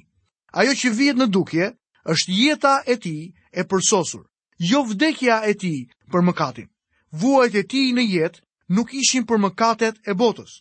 Ajo 0.53 0.73
që 0.75 0.91
vjet 0.91 1.17
në 1.19 1.27
dukje 1.31 1.69
është 2.13 2.31
jeta 2.35 2.73
e 2.87 2.95
ti 2.99 3.31
e 3.55 3.63
përsosur, 3.67 4.25
jo 4.59 4.83
vdekja 4.83 5.39
e 5.49 5.53
ti 5.53 5.75
për 6.11 6.21
mëkatin. 6.27 6.67
Vuajt 7.11 7.55
e 7.55 7.63
ti 7.63 7.91
në 7.95 8.03
jetë 8.13 8.41
nuk 8.75 8.93
ishin 8.93 9.23
për 9.25 9.39
mëkatet 9.43 9.99
e 10.07 10.13
botës. 10.13 10.59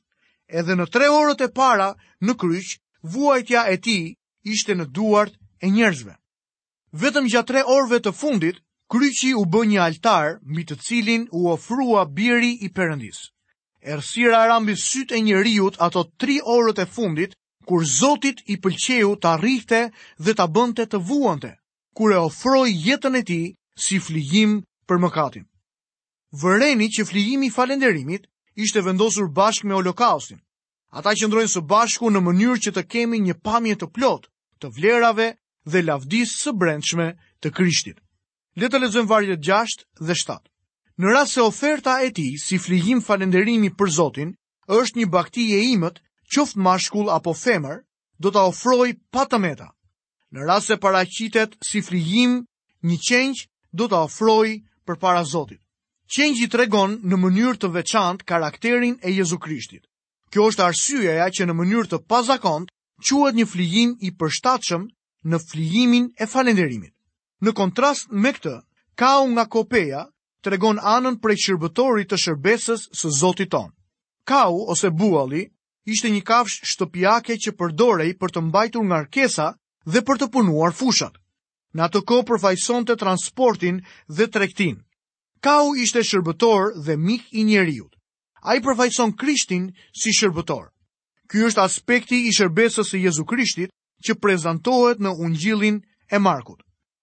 Edhe 0.48 0.74
në 0.76 0.86
tre 0.92 1.08
orët 1.10 1.42
e 1.46 1.50
para 1.52 1.94
në 2.22 2.32
kryq, 2.36 2.78
vuajtja 3.02 3.66
e 3.72 3.76
ti 3.78 3.98
ishte 4.46 4.74
në 4.78 4.86
duart 4.94 5.34
e 5.62 5.66
njerëzve. 5.70 6.14
Vetëm 6.94 7.28
gjatë 7.32 7.48
tre 7.48 7.62
orëve 7.64 8.00
të 8.04 8.12
fundit, 8.12 8.60
kryqi 8.92 9.30
u 9.40 9.46
bë 9.48 9.60
një 9.70 9.78
altar 9.80 10.34
mbi 10.52 10.62
të 10.68 10.76
cilin 10.84 11.22
u 11.32 11.40
ofrua 11.52 12.02
biri 12.16 12.50
i 12.60 12.68
përëndis. 12.76 13.22
Ersira 13.94 14.42
ra 14.50 14.58
mbi 14.60 14.74
sytë 14.76 15.16
e 15.16 15.20
njerëzit 15.28 15.80
ato 15.86 16.02
3 16.24 16.36
orët 16.56 16.78
e 16.84 16.86
fundit 16.96 17.32
kur 17.68 17.86
Zotit 17.98 18.38
i 18.52 18.58
pëlqeu 18.62 19.10
ta 19.22 19.32
rrihte 19.40 19.80
dhe 20.24 20.32
ta 20.38 20.46
bënte 20.56 20.84
të 20.90 20.98
vuante, 21.08 21.50
kur 21.96 22.08
e 22.12 22.18
ofroi 22.28 22.70
jetën 22.86 23.16
e 23.16 23.22
tij 23.30 23.46
si 23.84 23.96
flijim 24.06 24.52
për 24.88 24.96
mëkatin. 25.04 25.44
Vëreni 26.40 26.86
që 26.94 27.06
flijimi 27.10 27.48
falenderimit 27.56 28.28
ishte 28.64 28.84
vendosur 28.88 29.28
bashkë 29.38 29.66
me 29.68 29.74
holokaustin. 29.78 30.40
Ata 30.98 31.10
që 31.18 31.24
ndrojnë 31.28 31.54
së 31.54 31.60
bashku 31.72 32.12
në 32.12 32.20
mënyrë 32.28 32.60
që 32.64 32.70
të 32.76 32.82
kemi 32.92 33.18
një 33.24 33.40
pamje 33.46 33.76
të 33.80 33.88
plot 33.96 34.22
të 34.60 34.66
vlerave 34.76 35.28
dhe 35.70 35.80
lavdis 35.88 36.30
së 36.42 36.50
brendshme 36.60 37.06
të 37.40 37.48
Krishtit. 37.56 37.96
Le 38.60 38.68
të 38.72 38.78
lexojmë 38.82 39.08
vargjet 39.10 39.44
6 39.48 39.84
dhe 40.08 40.14
7. 40.22 40.34
Në 41.00 41.12
rast 41.14 41.36
se 41.36 41.42
oferta 41.42 41.92
e 42.04 42.10
ti 42.16 42.24
si 42.42 42.58
flijim 42.60 42.98
falënderimi 43.06 43.70
për 43.80 43.90
Zotin 43.98 44.34
është 44.78 44.98
një 45.00 45.06
bakti 45.14 45.44
e 45.56 45.60
imët, 45.72 46.02
qoftë 46.34 46.60
mashkull 46.66 47.08
apo 47.14 47.32
femër, 47.44 47.78
do 48.20 48.30
ta 48.34 48.42
ofroj 48.50 48.90
pa 49.12 49.24
tëmeta. 49.32 49.70
Në 50.36 50.46
rast 50.50 50.68
se 50.72 50.76
paraqitet 50.84 51.56
si 51.70 51.80
flijim 51.86 52.34
një 52.90 52.98
qenj, 53.08 53.40
do 53.72 53.88
ta 53.88 54.02
ofroj 54.08 54.60
përpara 54.86 55.24
Zotit. 55.32 55.60
Qengji 56.12 56.48
tregon 56.52 56.98
në 57.08 57.16
mënyrë 57.24 57.56
të 57.62 57.70
veçantë 57.78 58.26
karakterin 58.32 58.98
e 59.00 59.14
Jezu 59.16 59.38
Krishtit. 59.46 59.86
Kjo 60.30 60.50
është 60.52 60.66
arsyeja 60.68 61.30
që 61.38 61.48
në 61.48 61.54
mënyrë 61.62 61.88
të 61.94 61.98
pazakont 62.12 62.68
quhet 63.08 63.34
një 63.40 63.46
flijim 63.54 63.94
i 64.08 64.12
përshtatshëm 64.20 64.86
në 65.32 65.38
flijimin 65.48 66.12
e 66.20 66.28
falënderimit. 66.36 66.92
Në 67.42 67.50
kontrast 67.58 68.12
me 68.24 68.30
këtë, 68.34 68.50
kau 69.02 69.24
nga 69.30 69.42
kopeja 69.50 70.02
të 70.46 70.50
regon 70.54 70.76
anën 70.90 71.16
prej 71.24 71.36
shërbëtori 71.44 72.04
të 72.06 72.18
shërbesës 72.24 72.84
së 73.00 73.10
zotit 73.20 73.50
ton. 73.54 73.72
Kau 74.30 74.60
ose 74.74 74.90
buali 75.00 75.40
ishte 75.94 76.12
një 76.14 76.20
kafsh 76.28 76.60
shtëpjake 76.72 77.36
që 77.44 77.54
përdorej 77.62 78.12
për 78.22 78.34
të 78.36 78.44
mbajtur 78.48 78.86
nga 78.92 79.00
rkesa 79.08 79.48
dhe 79.94 80.04
për 80.10 80.20
të 80.22 80.28
punuar 80.36 80.70
fushat. 80.82 81.18
Në 81.74 81.82
atë 81.90 82.02
ko 82.12 82.20
përfajson 82.30 82.86
të 82.86 82.96
transportin 83.02 83.82
dhe 84.18 84.28
trektin. 84.36 84.78
Kau 85.42 85.74
ishte 85.82 86.04
shërbëtor 86.12 86.74
dhe 86.86 86.94
mik 87.08 87.26
i 87.34 87.42
njeriut. 87.50 87.90
A 88.46 88.54
i 88.58 88.62
përfajson 88.62 89.16
krishtin 89.22 89.72
si 89.90 90.14
shërbëtor. 90.20 90.68
Ky 91.26 91.42
është 91.50 91.66
aspekti 91.66 92.22
i 92.28 92.36
shërbesës 92.38 92.94
e 92.94 92.98
Jezu 93.02 93.24
Krishtit 93.32 93.70
që 94.06 94.14
prezantohet 94.22 95.02
në 95.02 95.16
ungjilin 95.26 95.82
e 96.06 96.18
markut 96.18 96.62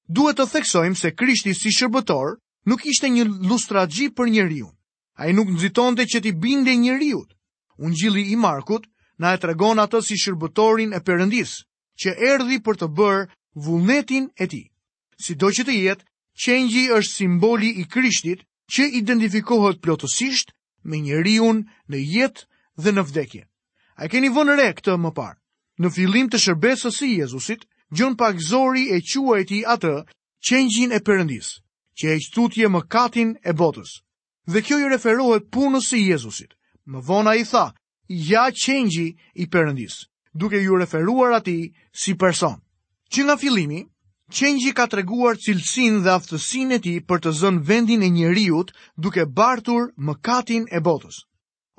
duhet 0.10 0.40
të 0.42 0.46
theksojmë 0.50 0.98
se 0.98 1.12
Krishti 1.14 1.54
si 1.54 1.70
shërbëtor 1.74 2.36
nuk 2.68 2.86
ishte 2.90 3.10
një 3.14 3.28
lustragji 3.50 4.10
për 4.18 4.32
njeriu. 4.34 4.68
Ai 5.22 5.34
nuk 5.38 5.52
nxitonte 5.54 6.06
që 6.10 6.22
të 6.24 6.32
binde 6.42 6.74
njeriu. 6.76 7.22
Ungjilli 7.78 8.24
i 8.32 8.36
Markut 8.36 8.88
na 9.20 9.36
e 9.36 9.40
tregon 9.40 9.80
atë 9.80 10.02
si 10.04 10.18
shërbëtorin 10.18 10.96
e 10.96 11.02
Perëndis, 11.06 11.54
që 12.02 12.16
erdhi 12.34 12.58
për 12.64 12.76
të 12.80 12.88
bërë 12.98 13.28
vullnetin 13.66 14.30
e 14.40 14.48
tij. 14.48 14.66
Sido 15.20 15.52
që 15.52 15.66
të 15.68 15.74
jetë, 15.78 16.06
qengji 16.44 16.86
është 16.96 17.16
simboli 17.20 17.70
i 17.82 17.86
Krishtit 17.92 18.46
që 18.74 18.90
identifikohet 19.02 19.82
plotësisht 19.84 20.56
me 20.88 21.04
njeriu 21.04 21.52
në 21.58 21.98
jetë 22.16 22.46
dhe 22.82 22.92
në 22.96 23.04
vdekje. 23.10 23.44
A 24.00 24.08
keni 24.08 24.32
vënë 24.32 24.56
re 24.60 24.70
këtë 24.78 24.96
më 25.04 25.12
parë? 25.20 25.38
Në 25.80 25.90
fillim 25.96 26.28
të 26.32 26.40
shërbesës 26.46 26.96
së 27.00 27.08
Jezusit, 27.20 27.68
gjën 27.92 28.16
pak 28.18 28.40
zori 28.42 28.90
e 28.94 29.00
quajti 29.02 29.60
atë 29.76 29.94
qenjin 30.48 30.92
e 30.94 31.00
përëndis, 31.08 31.50
që 31.98 32.06
e 32.16 32.18
qëtutje 32.24 32.66
më 32.72 32.82
katin 32.94 33.30
e 33.44 33.52
botës. 33.62 33.92
Dhe 34.52 34.60
kjo 34.66 34.78
i 34.82 34.90
referohet 34.94 35.50
punës 35.54 35.90
si 35.90 36.00
Jezusit. 36.10 36.52
Më 36.90 37.00
vona 37.10 37.34
i 37.38 37.44
tha, 37.46 37.66
ja 38.32 38.46
qenji 38.64 39.14
i 39.42 39.46
përëndis, 39.54 39.96
duke 40.34 40.58
ju 40.66 40.76
referuar 40.78 41.32
ati 41.40 41.70
si 42.02 42.14
person. 42.16 42.58
Që 43.12 43.22
nga 43.26 43.36
filimi, 43.38 43.82
qenji 44.38 44.72
ka 44.74 44.88
treguar 44.90 45.36
cilësin 45.38 46.02
dhe 46.06 46.12
aftësin 46.18 46.72
e 46.78 46.80
ti 46.86 46.94
për 47.10 47.20
të 47.24 47.32
zën 47.42 47.60
vendin 47.68 48.02
e 48.04 48.10
njeriut 48.10 48.74
duke 48.98 49.26
bartur 49.38 49.92
më 50.06 50.14
katin 50.26 50.66
e 50.72 50.80
botës. 50.88 51.26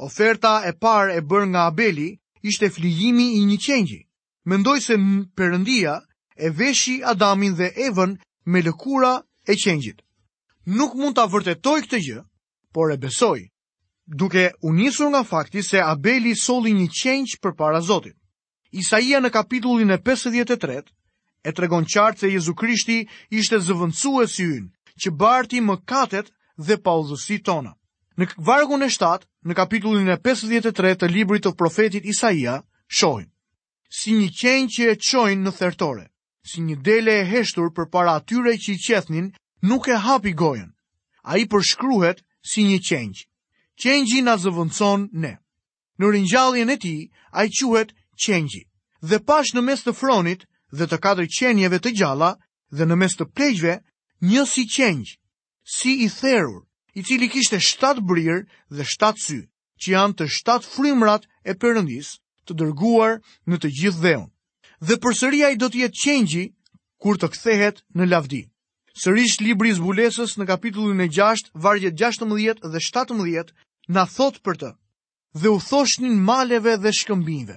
Oferta 0.07 0.63
e 0.67 0.73
par 0.83 1.11
e 1.11 1.19
bërë 1.31 1.47
nga 1.51 1.67
Abeli 1.71 2.11
ishte 2.43 2.71
flijimi 2.71 3.27
i 3.39 3.43
një 3.51 3.59
qenjit 3.67 4.07
mendoj 4.49 4.81
se 4.81 4.97
në 4.97 5.25
përëndia 5.37 5.97
e 6.37 6.49
veshi 6.57 7.01
Adamin 7.05 7.55
dhe 7.59 7.71
Evën 7.87 8.17
me 8.47 8.63
lëkura 8.63 9.15
e 9.47 9.57
qengjit. 9.61 10.01
Nuk 10.67 10.95
mund 10.95 11.17
të 11.19 11.27
vërtetoj 11.33 11.81
këtë 11.87 12.01
gjë, 12.07 12.21
por 12.75 12.93
e 12.93 12.97
besoj, 13.03 13.41
duke 14.07 14.47
unisur 14.71 15.11
nga 15.13 15.23
fakti 15.25 15.63
se 15.63 15.81
Abeli 15.81 16.35
soli 16.37 16.73
një 16.73 16.87
qengj 17.03 17.37
për 17.43 17.55
para 17.57 17.81
Zotit. 17.81 18.17
Isaia 18.73 19.19
në 19.21 19.31
kapitullin 19.35 19.91
e 19.91 19.99
53 19.99 20.85
e 21.43 21.53
tregon 21.53 21.85
qartë 21.89 22.19
se 22.21 22.31
Jezu 22.33 22.55
Krishti 22.55 23.01
ishte 23.31 23.59
zëvëndsu 23.67 24.13
e 24.23 24.27
si 24.29 24.45
ynë, 24.45 24.69
që 25.01 25.11
barti 25.21 25.59
më 25.65 25.75
katet 25.91 26.31
dhe 26.67 26.77
paudhësi 26.85 27.41
tona. 27.43 27.73
Në 28.19 28.31
vargun 28.45 28.83
e 28.85 28.91
7, 28.93 29.25
në 29.49 29.53
kapitullin 29.57 30.09
e 30.13 30.19
53 30.23 30.95
të 31.01 31.09
librit 31.09 31.43
të 31.45 31.55
profetit 31.61 32.05
Isaia, 32.05 32.61
shojnë 32.87 33.29
si 33.91 34.11
një 34.15 34.29
qenj 34.41 34.67
që 34.77 34.85
e 34.93 34.97
qojnë 35.03 35.43
në 35.45 35.53
thertore, 35.59 36.05
si 36.47 36.63
një 36.63 36.77
dele 36.87 37.15
e 37.21 37.25
heshtur 37.27 37.73
për 37.75 37.91
para 37.91 38.15
atyre 38.21 38.55
që 38.57 38.71
i 38.75 38.79
qethnin 38.87 39.31
nuk 39.67 39.89
e 39.91 39.97
hapi 39.99 40.33
gojen. 40.39 40.71
A 41.27 41.37
i 41.37 41.45
përshkruhet 41.51 42.23
si 42.47 42.63
një 42.65 42.79
qenj. 42.89 43.27
Qengji 43.81 44.21
nga 44.23 44.37
zëvëncon 44.39 45.09
ne. 45.13 45.35
Në 45.99 46.07
rinjalljen 46.13 46.71
e 46.71 46.77
ti, 46.79 47.11
a 47.35 47.45
i 47.45 47.51
quhet 47.53 47.91
qenji, 48.17 48.63
dhe 49.03 49.19
pash 49.25 49.53
në 49.59 49.63
mes 49.67 49.83
të 49.85 49.93
fronit 49.99 50.45
dhe 50.71 50.87
të 50.87 50.97
katër 51.03 51.27
qenjeve 51.27 51.81
të 51.83 51.91
gjalla 51.99 52.37
dhe 52.71 52.85
në 52.87 52.97
mes 52.97 53.17
të 53.19 53.25
pleqve, 53.35 53.75
një 54.23 54.45
si 54.47 54.65
qenj, 54.71 55.17
si 55.67 55.99
i 56.05 56.09
therur, 56.09 56.63
i 56.95 57.03
cili 57.03 57.29
kishte 57.29 57.57
shtatë 57.59 58.05
bërir 58.07 58.47
dhe 58.71 58.85
shtatë 58.87 59.21
sy, 59.27 59.41
që 59.83 59.93
janë 59.93 60.15
të 60.19 60.27
shtatë 60.39 60.71
frimrat 60.73 61.27
e 61.45 61.53
përëndisë, 61.61 62.17
të 62.47 62.55
dërguar 62.61 63.19
në 63.49 63.59
të 63.61 63.71
gjithë 63.79 64.03
dheun. 64.05 64.27
Dhe 64.81 64.97
përsëria 65.05 65.51
i 65.53 65.59
do 65.61 65.69
të 65.69 65.83
jetë 65.85 66.01
qengji 66.05 66.45
kur 67.01 67.19
të 67.21 67.29
kthehet 67.35 67.83
në 67.97 68.09
lavdi. 68.09 68.43
Sërish 69.01 69.39
libri 69.45 69.73
zbulesës 69.77 70.37
në 70.39 70.47
kapitullin 70.49 71.01
e 71.05 71.09
6, 71.13 71.53
vargjet 71.55 71.95
16 71.97 72.61
dhe 72.71 72.79
17, 72.83 73.55
na 73.89 74.05
thot 74.07 74.41
për 74.45 74.57
të. 74.61 74.71
Dhe 75.41 75.49
u 75.55 75.61
thoshnin 75.61 76.17
maleve 76.19 76.77
dhe 76.77 76.93
shkëmbinjve. 77.01 77.57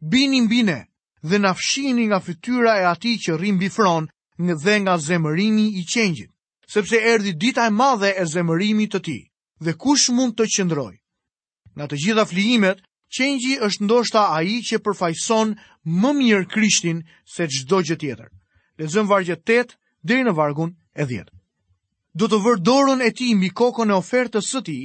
Bini 0.00 0.40
mbi 0.48 0.62
ne 0.66 0.80
dhe 1.22 1.38
na 1.38 1.52
fshihni 1.54 2.08
nga 2.10 2.18
fytyra 2.20 2.72
e 2.80 2.84
ati 2.92 3.12
që 3.24 3.36
rrim 3.38 3.56
mbi 3.56 3.68
fron, 3.70 4.08
në 4.42 4.52
dhe 4.64 4.74
nga 4.82 4.96
zemërimi 4.98 5.68
i 5.78 5.82
qengjit, 5.86 6.32
sepse 6.66 6.98
erdi 6.98 7.32
dita 7.38 7.68
e 7.68 7.70
madhe 7.70 8.10
e 8.18 8.24
zemërimit 8.32 8.92
të 8.94 9.00
tij. 9.06 9.22
Dhe 9.62 9.76
kush 9.78 10.08
mund 10.10 10.34
të 10.34 10.44
qëndrojë? 10.50 10.98
Nga 11.76 11.84
të 11.86 11.96
gjitha 12.02 12.24
flijimet 12.26 12.80
Qengji 13.12 13.54
është 13.66 13.84
ndoshta 13.84 14.20
ai 14.36 14.54
që 14.68 14.78
përfaqëson 14.86 15.50
më 16.02 16.10
mirë 16.18 16.46
Krishtin 16.52 17.02
se 17.34 17.44
çdo 17.52 17.80
gjë 17.84 17.96
tjetër. 18.00 18.30
Lexojmë 18.80 19.08
vargjet 19.12 19.44
8 19.54 19.76
deri 20.08 20.24
në 20.28 20.32
vargun 20.38 20.70
e 20.96 21.04
10. 21.10 21.28
Do 22.20 22.28
të 22.28 22.38
vër 22.44 22.58
dorën 22.68 23.04
e 23.04 23.10
ti 23.16 23.28
mbi 23.36 23.50
kokën 23.60 23.92
e 23.92 23.98
ofertës 24.00 24.48
së 24.52 24.60
ti 24.66 24.78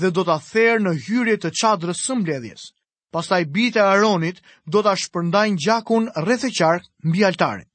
dhe 0.00 0.08
do 0.16 0.22
ta 0.28 0.36
therr 0.50 0.78
në 0.84 0.92
hyrje 1.04 1.36
të 1.44 1.50
çadrës 1.60 2.00
së 2.06 2.16
mbledhjes. 2.22 2.64
Pastaj 3.12 3.42
bita 3.54 3.80
e 3.84 3.88
Aaronit 3.92 4.40
do 4.72 4.80
ta 4.84 4.96
shpërndajnë 5.02 5.60
gjakun 5.64 6.08
rreth 6.24 6.48
e 6.48 6.52
qark 6.58 6.88
mbi 7.08 7.24
altarin. 7.28 7.68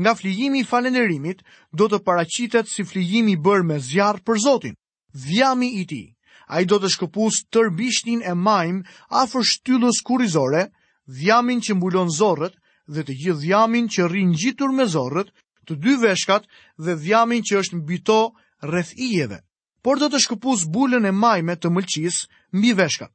Nga 0.00 0.12
flijimi 0.18 0.60
i 0.62 0.68
falënderimit 0.70 1.40
do 1.76 1.88
të 1.88 1.98
paraqitet 2.06 2.68
si 2.68 2.84
flijimi 2.90 3.34
i 3.36 3.40
bërë 3.44 3.64
me 3.68 3.76
zjarr 3.88 4.20
për 4.24 4.36
Zotin, 4.46 4.76
dhjami 5.24 5.68
i 5.80 5.84
tij 5.90 6.06
a 6.50 6.60
i 6.60 6.66
do 6.66 6.78
të 6.82 6.88
shkëpus 6.90 7.36
tërbishtin 7.54 8.22
e 8.26 8.32
majm 8.34 8.80
afër 9.22 9.44
shtyllës 9.46 10.00
kurizore, 10.06 10.64
dhjamin 11.06 11.60
që 11.62 11.76
mbulon 11.78 12.10
zorët 12.16 12.56
dhe 12.90 13.04
të 13.06 13.14
gjithë 13.20 13.40
dhjamin 13.44 13.86
që 13.94 14.08
rinë 14.10 14.38
gjitur 14.40 14.74
me 14.74 14.86
zorët, 14.96 15.28
të 15.66 15.76
dy 15.82 15.94
veshkat 16.02 16.50
dhe 16.84 16.94
dhjamin 17.04 17.44
që 17.46 17.60
është 17.62 17.78
mbito 17.80 18.18
rreth 18.66 18.92
ijeve. 18.98 19.38
Por 19.84 19.96
do 20.02 20.10
të 20.10 20.20
shkëpus 20.26 20.66
bulën 20.74 21.06
e 21.08 21.12
majme 21.14 21.54
të 21.56 21.70
mëlqis 21.72 22.16
mbi 22.58 22.74
veshkat. 22.80 23.12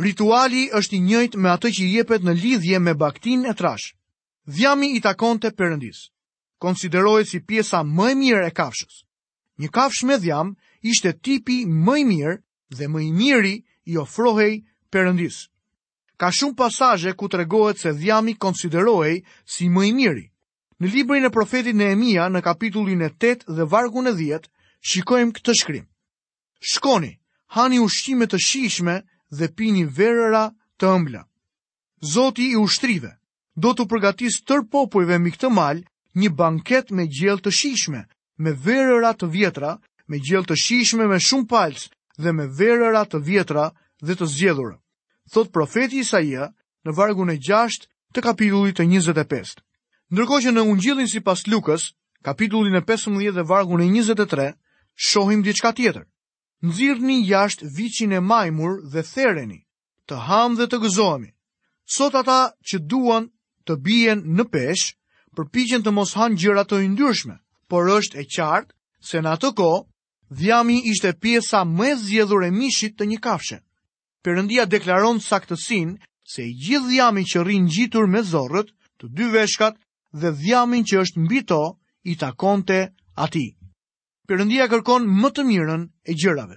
Rituali 0.00 0.70
është 0.78 0.96
i 0.96 1.04
njëjt 1.08 1.34
me 1.36 1.50
atë 1.52 1.68
që 1.76 1.84
jepet 1.94 2.24
në 2.24 2.32
lidhje 2.42 2.78
me 2.80 2.94
baktin 2.96 3.44
e 3.44 3.52
trash. 3.54 3.92
Dhjami 4.48 4.94
i 4.96 5.00
takon 5.04 5.36
të 5.38 5.52
përëndis. 5.58 6.06
Konsiderojë 6.64 7.26
si 7.28 7.40
pjesa 7.46 7.82
më 7.84 8.14
mirë 8.16 8.46
e 8.48 8.52
kafshës. 8.56 9.02
Një 9.60 9.68
kafsh 9.68 10.02
me 10.08 10.16
dhjam 10.22 10.54
ishte 10.80 11.12
tipi 11.20 11.66
më 11.68 11.98
mirë 12.08 12.40
dhe 12.78 12.88
më 12.88 13.00
i 13.08 13.12
miri 13.12 13.56
i 13.90 13.96
ofrohej 13.98 14.54
përëndis. 14.92 15.36
Ka 16.20 16.28
shumë 16.36 16.56
pasazhe 16.58 17.12
ku 17.16 17.28
tregohet 17.28 17.78
se 17.80 17.90
dhjami 17.96 18.34
konsiderohej 18.38 19.22
si 19.44 19.68
më 19.68 19.82
i 19.88 19.92
miri. 19.94 20.26
Në 20.80 20.88
librin 20.94 21.26
e 21.28 21.32
profetit 21.32 21.76
Nehemia 21.76 22.28
në 22.30 22.40
kapitullin 22.44 23.02
e 23.04 23.10
8 23.12 23.48
dhe 23.56 23.64
vargun 23.68 24.08
e 24.08 24.14
10 24.16 24.48
shikojmë 24.80 25.34
këtë 25.36 25.54
shkrim. 25.60 25.86
Shkoni, 26.60 27.12
hani 27.56 27.80
ushqime 27.80 28.26
të 28.28 28.38
shijshme 28.38 28.96
dhe 29.36 29.48
pini 29.56 29.84
verëra 29.96 30.46
të 30.78 30.86
ëmbla. 30.96 31.22
Zoti 32.14 32.52
i 32.52 32.56
ushtrive 32.56 33.12
do 33.56 33.74
të 33.74 33.84
përgatis 33.90 34.40
tër 34.48 34.64
popujve 34.72 35.18
mi 35.20 35.30
këtë 35.34 35.50
mal 35.52 35.82
një 36.16 36.30
banket 36.32 36.90
me 36.92 37.04
gjell 37.08 37.40
të 37.42 37.50
shishme, 37.52 38.06
me 38.40 38.52
verëra 38.52 39.12
të 39.20 39.26
vjetra, 39.28 39.76
me 40.08 40.18
gjell 40.20 40.46
të 40.48 40.56
shishme 40.56 41.04
me 41.10 41.20
shumë 41.20 41.48
palës 41.50 41.90
dhe 42.22 42.32
me 42.38 42.46
verëra 42.58 43.02
të 43.10 43.20
vjetra 43.26 43.68
dhe 44.04 44.14
të 44.16 44.26
zgjedhura. 44.34 44.76
Thot 45.32 45.50
profeti 45.54 46.00
Isaia 46.04 46.50
në 46.86 46.94
vargun 46.96 47.32
e 47.34 47.38
6 47.38 47.86
të 48.16 48.22
kapitullit 48.26 48.78
të 48.80 48.86
25. 48.88 49.60
Ndërko 50.10 50.40
që 50.44 50.54
në 50.54 50.64
ungjillin 50.72 51.06
si 51.08 51.20
pas 51.22 51.42
Lukës, 51.46 51.90
kapitullin 52.26 52.76
e 52.76 52.82
15 52.88 53.34
dhe 53.36 53.44
vargun 53.46 53.82
e 53.84 53.88
23, 53.92 54.48
shohim 54.94 55.44
diçka 55.46 55.70
tjetër. 55.76 56.06
Nëzirëni 56.66 57.20
jashtë 57.24 57.68
vicin 57.76 58.12
e 58.12 58.20
majmur 58.20 58.80
dhe 58.92 59.02
thereni, 59.06 59.60
të 60.08 60.14
ham 60.26 60.56
dhe 60.58 60.66
të 60.68 60.80
gëzohemi. 60.82 61.30
Sot 61.96 62.14
ata 62.18 62.40
që 62.66 62.80
duan 62.90 63.30
të 63.66 63.76
bijen 63.86 64.24
në 64.36 64.44
peshë, 64.52 64.94
përpiqen 65.36 65.84
të 65.86 65.94
mos 65.94 66.12
hanë 66.18 66.36
gjëra 66.42 66.66
të 66.68 66.82
yndyrshme, 66.88 67.38
por 67.70 67.88
është 67.88 68.20
e 68.20 68.26
qartë 68.34 68.74
se 69.08 69.22
në 69.22 69.30
atë 69.38 69.52
kohë 69.56 69.80
Dhjami 70.30 70.78
ishte 70.86 71.10
pjesa 71.18 71.64
më 71.66 71.86
e 71.90 71.94
zgjedhur 72.00 72.44
e 72.46 72.50
mishit 72.54 72.94
të 72.96 73.04
një 73.10 73.18
kafshe. 73.18 73.58
Perëndia 74.22 74.62
deklaron 74.70 75.18
saktësin 75.18 75.96
se 76.22 76.44
i 76.46 76.54
gjithë 76.54 76.86
dhjamin 76.90 77.26
që 77.26 77.42
rrin 77.42 77.64
ngjitur 77.66 78.06
me 78.06 78.22
zorrët, 78.22 78.70
të 78.98 79.06
dy 79.10 79.26
veshkat 79.34 79.74
dhe 80.20 80.30
dhjamin 80.38 80.86
që 80.86 81.00
është 81.02 81.20
mbi 81.26 81.40
to, 81.50 81.58
i 82.12 82.14
takonte 82.16 82.92
atij. 83.18 83.56
Perëndia 84.28 84.68
kërkon 84.70 85.08
më 85.10 85.28
të 85.34 85.42
mirën 85.50 85.82
e 86.06 86.12
gjërave. 86.14 86.56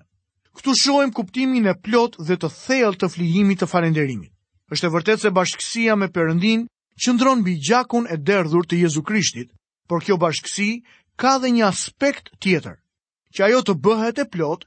Ktu 0.53 0.69
shohim 0.77 1.11
kuptimin 1.17 1.65
e 1.65 1.73
plot 1.81 2.13
dhe 2.27 2.37
të 2.37 2.49
thellë 2.65 2.99
të 3.01 3.09
flihimit 3.13 3.57
të 3.63 3.67
falënderimit. 3.73 4.29
Është 4.69 4.93
vërtet 4.93 5.19
se 5.25 5.33
bashkësia 5.33 5.97
me 5.97 6.11
Perëndin 6.13 6.67
qëndron 7.01 7.41
mbi 7.41 7.57
gjakun 7.65 8.05
e 8.05 8.21
derdhur 8.21 8.69
të 8.69 8.75
Jezu 8.85 9.01
Krishtit, 9.01 9.49
por 9.89 10.05
kjo 10.05 10.21
bashkësi 10.21 10.69
ka 11.19 11.39
edhe 11.39 11.49
një 11.57 11.65
aspekt 11.73 12.29
tjetër 12.37 12.77
që 13.35 13.43
ajo 13.47 13.59
të 13.67 13.73
bëhet 13.85 14.19
e 14.23 14.27
plot, 14.33 14.63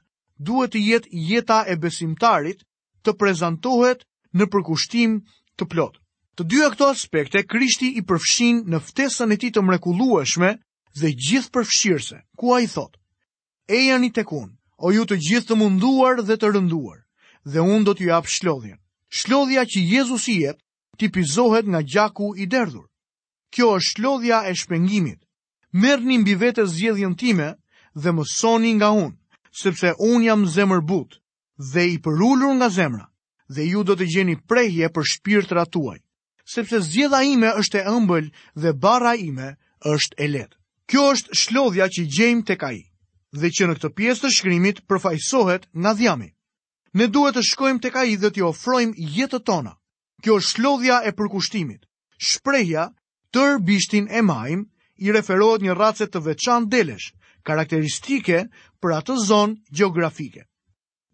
duhet 0.47 0.73
të 0.75 0.81
jetë 0.91 1.21
jeta 1.31 1.61
e 1.71 1.77
besimtarit 1.79 2.65
të 3.05 3.13
prezentohet 3.21 4.03
në 4.37 4.47
përkushtim 4.53 5.19
të 5.57 5.67
plot. 5.71 5.95
Të 6.37 6.43
dyja 6.51 6.67
këto 6.75 6.89
aspekte, 6.93 7.45
Krishti 7.49 7.93
i 7.97 8.03
përfshin 8.05 8.59
në 8.69 8.81
ftesën 8.87 9.31
e 9.33 9.37
ti 9.41 9.49
të 9.55 9.63
mrekulueshme 9.65 10.51
dhe 10.99 11.13
gjithë 11.25 11.53
përfshirëse, 11.55 12.17
ku 12.37 12.51
a 12.53 12.59
i 12.61 12.67
thot, 12.69 12.97
e 13.73 13.79
janë 13.87 14.09
i 14.09 14.11
tekun, 14.19 14.51
o 14.85 14.91
ju 14.93 15.05
të 15.09 15.17
gjithë 15.25 15.47
të 15.49 15.57
munduar 15.57 16.21
dhe 16.27 16.37
të 16.37 16.51
rënduar, 16.53 16.99
dhe 17.47 17.63
unë 17.63 17.85
do 17.87 17.93
t'ju 17.97 18.11
japë 18.11 18.33
shlodhjen. 18.35 18.77
Shlodhja 19.17 19.63
që 19.71 19.79
Jezus 19.93 20.27
i 20.29 20.35
jetë, 20.43 20.61
tipizohet 21.01 21.65
nga 21.69 21.81
gjaku 21.81 22.35
i 22.41 22.45
derdhur. 22.45 22.85
Kjo 23.53 23.71
është 23.79 23.89
shlodhja 23.95 24.43
e 24.49 24.53
shpengimit. 24.59 25.23
Merë 25.81 26.05
një 26.09 26.17
mbivete 26.21 26.65
zjedhjën 26.67 27.15
time, 27.17 27.55
dhe 28.03 28.11
më 28.13 28.23
soni 28.29 28.73
nga 28.77 28.89
un, 28.93 29.13
sepse 29.61 29.93
un 30.11 30.21
jam 30.25 30.45
zemër 30.57 30.81
but 30.89 31.17
dhe 31.71 31.83
i 31.93 31.97
përulur 32.03 32.53
nga 32.59 32.69
zemra, 32.69 33.05
dhe 33.53 33.63
ju 33.71 33.81
do 33.87 33.95
të 33.97 34.05
gjeni 34.13 34.35
prehje 34.49 34.89
për 34.93 35.05
shpirtrat 35.13 35.71
tuaj, 35.73 35.99
sepse 36.53 36.79
zgjedha 36.87 37.23
ime 37.33 37.49
është 37.61 37.77
e 37.81 37.85
ëmbël 37.97 38.25
dhe 38.61 38.71
barra 38.83 39.13
ime 39.17 39.55
është 39.95 40.15
e 40.23 40.27
lehtë. 40.33 40.55
Kjo 40.89 41.03
është 41.13 41.37
shlodhja 41.41 41.85
që 41.93 42.01
gjejmë 42.15 42.43
tek 42.47 42.61
ai, 42.63 42.79
dhe 43.39 43.49
që 43.55 43.63
në 43.67 43.75
këtë 43.79 43.89
pjesë 43.97 44.21
të 44.23 44.29
shkrimit 44.37 44.77
përfaqësohet 44.87 45.65
nga 45.81 45.91
dhjami. 45.99 46.29
Ne 46.97 47.05
duhet 47.11 47.35
të 47.35 47.43
shkojmë 47.49 47.83
tek 47.83 47.97
ai 48.01 48.15
dhe 48.21 48.29
t'i 48.31 48.45
ofrojmë 48.47 48.95
jetën 49.17 49.43
tonë. 49.47 49.73
Kjo 50.23 50.37
është 50.39 50.51
shlodhja 50.53 50.95
e 51.05 51.11
përkushtimit. 51.17 51.81
Shprehja 52.29 52.85
tërbishtin 53.35 54.07
e 54.09 54.23
majm 54.23 54.63
i 55.03 55.11
referohet 55.11 55.61
një 55.67 55.75
racet 55.77 56.13
të 56.15 56.23
veçantë 56.29 56.71
delesh, 56.71 57.11
karakteristike 57.47 58.41
për 58.83 58.93
atë 58.99 59.15
zonë 59.27 59.55
geografike. 59.79 60.43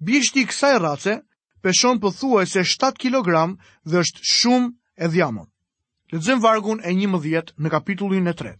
Bishti 0.07 0.43
i 0.43 0.49
kësaj 0.49 0.73
race 0.83 1.17
peshon 1.63 2.01
pothuajse 2.03 2.65
7 2.73 2.97
kg 2.99 3.53
dhe 3.87 4.01
është 4.03 4.25
shumë 4.33 4.73
e 5.03 5.07
dhjamur. 5.13 5.47
Lexojmë 6.13 6.43
vargun 6.43 6.81
e 6.83 6.91
11 6.93 7.53
në 7.63 7.69
kapitullin 7.73 8.27
e 8.29 8.33
3. 8.41 8.53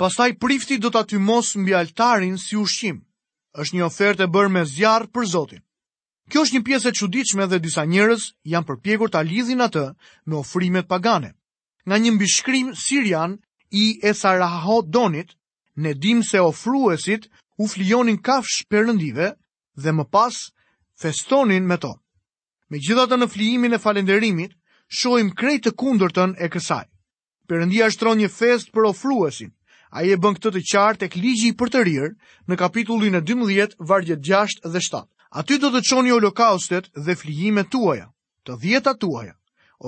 Pastaj 0.00 0.28
prifti 0.42 0.78
do 0.82 0.90
ta 0.90 1.02
tymos 1.04 1.54
mbi 1.58 1.74
altarin 1.74 2.36
si 2.44 2.56
ushqim. 2.56 3.00
Është 3.58 3.74
një 3.76 3.84
ofertë 3.88 4.24
e 4.26 4.32
bërë 4.34 4.50
me 4.54 4.62
zjarr 4.66 5.06
për 5.14 5.26
Zotin. 5.34 5.62
Kjo 6.30 6.42
është 6.46 6.54
një 6.56 6.64
pjesë 6.66 6.88
e 6.90 6.96
çuditshme 7.00 7.46
dhe 7.50 7.60
disa 7.62 7.84
njerëz 7.86 8.22
janë 8.52 8.66
përpjekur 8.70 9.10
ta 9.12 9.20
lidhin 9.22 9.60
atë 9.60 9.84
me 10.26 10.40
ofrimet 10.40 10.88
pagane. 10.90 11.30
Nga 11.86 11.96
një 12.00 12.10
mbishkrim 12.16 12.72
sirian 12.84 13.36
i 13.70 13.84
Esarahodonit, 14.08 15.34
ne 15.76 15.94
dim 16.02 16.22
se 16.22 16.40
ofruesit 16.40 17.28
u 17.58 17.66
flionin 17.68 18.18
kafsh 18.22 18.62
përëndive 18.70 19.30
dhe 19.82 19.90
më 19.94 20.04
pas 20.10 20.34
festonin 21.00 21.66
me 21.66 21.76
to. 21.82 21.90
Me 22.70 22.78
gjitha 22.78 23.06
të 23.10 23.18
në 23.22 23.28
flijimin 23.30 23.74
e 23.74 23.80
falenderimit, 23.82 24.52
shojmë 24.88 25.34
krejt 25.38 25.64
të 25.66 25.74
kundër 25.78 26.14
tën 26.14 26.34
e 26.38 26.48
kësaj. 26.50 26.86
Përëndia 27.50 27.88
është 27.90 28.00
tronjë 28.00 28.30
fest 28.32 28.70
për 28.74 28.88
ofruesin, 28.90 29.50
a 29.94 30.02
je 30.06 30.16
bën 30.16 30.36
këtë 30.38 30.50
të 30.54 30.62
qartë 30.70 31.04
e 31.06 31.12
kligji 31.14 31.50
për 31.58 31.70
të 31.74 31.84
rirë 31.88 32.10
në 32.48 32.58
kapitullin 32.58 33.18
e 33.20 33.22
12, 33.30 33.76
vargjet 33.78 34.22
6 34.30 34.62
dhe 34.72 34.80
7. 34.80 35.02
Aty 35.34 35.58
do 35.58 35.68
të 35.74 35.82
qoni 35.90 36.14
holokaustet 36.14 36.90
dhe 36.94 37.14
flijime 37.18 37.64
tuaja, 37.70 38.06
të 38.46 38.56
djeta 38.62 38.94
tuaja, 38.94 39.34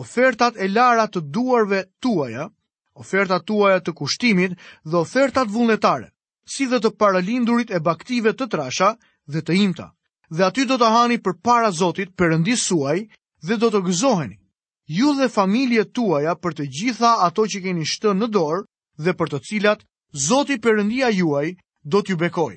ofertat 0.02 0.58
e 0.58 0.66
lara 0.68 1.06
të 1.08 1.22
duarve 1.34 1.84
tuaja, 2.02 2.50
oferta 2.96 3.38
tuaja 3.44 3.80
të 3.84 3.92
kushtimit 3.98 4.54
dhe 4.84 4.96
ofertat 5.00 5.50
vullnetare, 5.52 6.08
si 6.54 6.66
dhe 6.70 6.80
të 6.80 6.92
paralindurit 7.02 7.70
e 7.70 7.80
baktive 7.88 8.32
të 8.34 8.48
trasha 8.54 8.92
dhe 9.32 9.42
të 9.44 9.56
imta. 9.66 9.90
Dhe 10.32 10.44
aty 10.48 10.64
do 10.70 10.78
të 10.80 10.88
hani 10.96 11.18
për 11.22 11.36
para 11.44 11.70
Zotit 11.70 12.14
përëndis 12.18 12.64
suaj 12.70 12.98
dhe 13.46 13.56
do 13.62 13.68
të 13.70 13.80
gëzoheni. 13.88 14.38
Ju 14.98 15.12
dhe 15.18 15.28
familje 15.36 15.84
tuaja 15.94 16.34
për 16.42 16.56
të 16.58 16.64
gjitha 16.78 17.12
ato 17.26 17.46
që 17.50 17.58
keni 17.64 17.84
shtë 17.92 18.14
në 18.18 18.28
dorë 18.36 18.64
dhe 19.04 19.12
për 19.18 19.32
të 19.32 19.40
cilat, 19.48 19.82
Zoti 20.26 20.56
përëndia 20.62 21.10
juaj 21.12 21.48
do 21.84 22.00
t'ju 22.02 22.16
bekoj. 22.16 22.54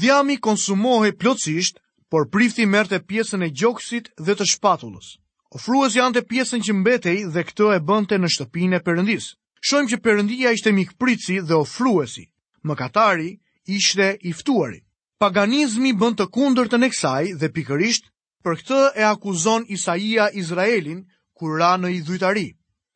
Dhjami 0.00 0.36
konsumohi 0.42 1.12
plotësisht, 1.14 1.78
por 2.10 2.26
prifti 2.32 2.64
merte 2.66 2.98
pjesën 3.04 3.44
e 3.46 3.50
gjoksit 3.52 4.08
dhe 4.16 4.34
të 4.34 4.44
shpatullës. 4.52 5.08
Ofruës 5.56 5.94
janë 5.96 6.16
të 6.16 6.22
pjesën 6.30 6.62
që 6.64 6.74
mbetej 6.80 7.18
dhe 7.32 7.44
këtë 7.48 7.68
e 7.76 7.82
bënte 7.88 8.16
në 8.18 8.28
shtëpinë 8.34 8.80
e 8.80 8.84
përëndisë 8.86 9.30
shohim 9.60 9.88
që 9.90 10.00
Perëndia 10.04 10.52
ishte 10.54 10.72
mikpritësi 10.72 11.38
dhe 11.46 11.54
ofruesi. 11.56 12.26
Mëkatari 12.66 13.30
ishte 13.66 14.12
i 14.22 14.32
ftuari. 14.34 14.80
Paganizmi 15.20 15.92
bën 16.00 16.14
të 16.20 16.26
kundërtën 16.34 16.84
e 16.86 16.90
kësaj 16.92 17.24
dhe 17.40 17.48
pikërisht 17.56 18.10
për 18.44 18.58
këtë 18.60 18.80
e 18.96 19.04
akuzon 19.04 19.66
Isaia 19.68 20.28
Izraelin 20.30 21.04
kur 21.34 21.58
ra 21.58 21.74
në 21.78 21.90
idhujtari. 21.98 22.48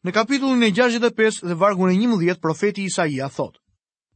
Në 0.04 0.10
kapitullin 0.14 0.62
e 0.66 0.70
65 0.74 1.42
dhe 1.48 1.54
vargun 1.58 1.90
e 1.90 1.98
11 1.98 2.38
profeti 2.42 2.86
Isaia 2.90 3.28
thot: 3.28 3.58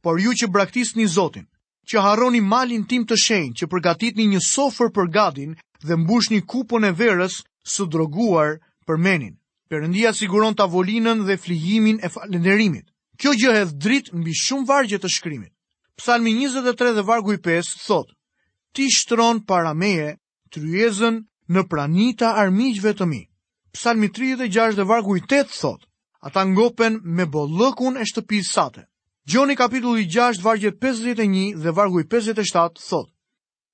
Por 0.01 0.19
ju 0.21 0.31
që 0.39 0.47
braktisni 0.51 1.05
Zotin, 1.07 1.47
që 1.87 1.99
harroni 2.03 2.41
malin 2.41 2.83
tim 2.87 3.03
të 3.05 3.15
shenjtë, 3.23 3.55
që 3.59 3.67
përgatitni 3.71 4.27
një 4.27 4.41
sofër 4.47 4.91
për 4.95 5.07
gadin 5.13 5.55
dhe 5.83 5.95
mbushni 5.99 6.41
kupën 6.47 6.83
e 6.83 6.91
verës 6.95 7.41
së 7.63 7.87
droguar 7.91 8.59
për 8.87 8.97
menin. 8.97 9.35
Perëndia 9.69 10.11
siguron 10.15 10.55
tavolinën 10.55 11.19
dhe 11.27 11.35
flijimin 11.43 11.97
e 11.99 12.07
falënderimit. 12.15 12.85
Kjo 13.19 13.31
gjë 13.39 13.51
hedh 13.57 13.73
dritë 13.83 14.13
mbi 14.19 14.31
shumë 14.43 14.65
vargje 14.69 14.97
të 15.03 15.09
shkrimit. 15.15 15.51
Psalmi 15.99 16.31
23 16.47 16.93
dhe 16.95 17.03
vargu 17.09 17.33
i 17.35 17.39
5 17.47 17.73
thot: 17.87 18.09
Ti 18.73 18.85
shtron 18.97 19.41
para 19.49 19.71
meje 19.83 20.13
tryezën 20.55 21.15
në 21.53 21.61
pranita 21.71 22.29
armiqve 22.43 22.93
të 22.95 23.07
mi. 23.11 23.21
Psalmi 23.75 24.07
36 24.19 24.77
dhe 24.79 24.85
vargu 24.93 25.17
i 25.17 25.21
8 25.25 25.51
thot: 25.59 25.83
Ata 26.27 26.41
ngopen 26.53 27.01
me 27.17 27.25
bollëkun 27.33 27.99
e 27.99 28.07
shtëpisë 28.09 28.51
sate. 28.57 28.83
Gjoni 29.29 29.57
kapitulli 29.59 30.07
6 30.15 30.45
vargjet 30.47 30.79
51 30.87 31.59
dhe 31.63 31.73
vargu 31.75 31.99
i 31.99 32.05
57 32.07 32.79
thot: 32.87 33.11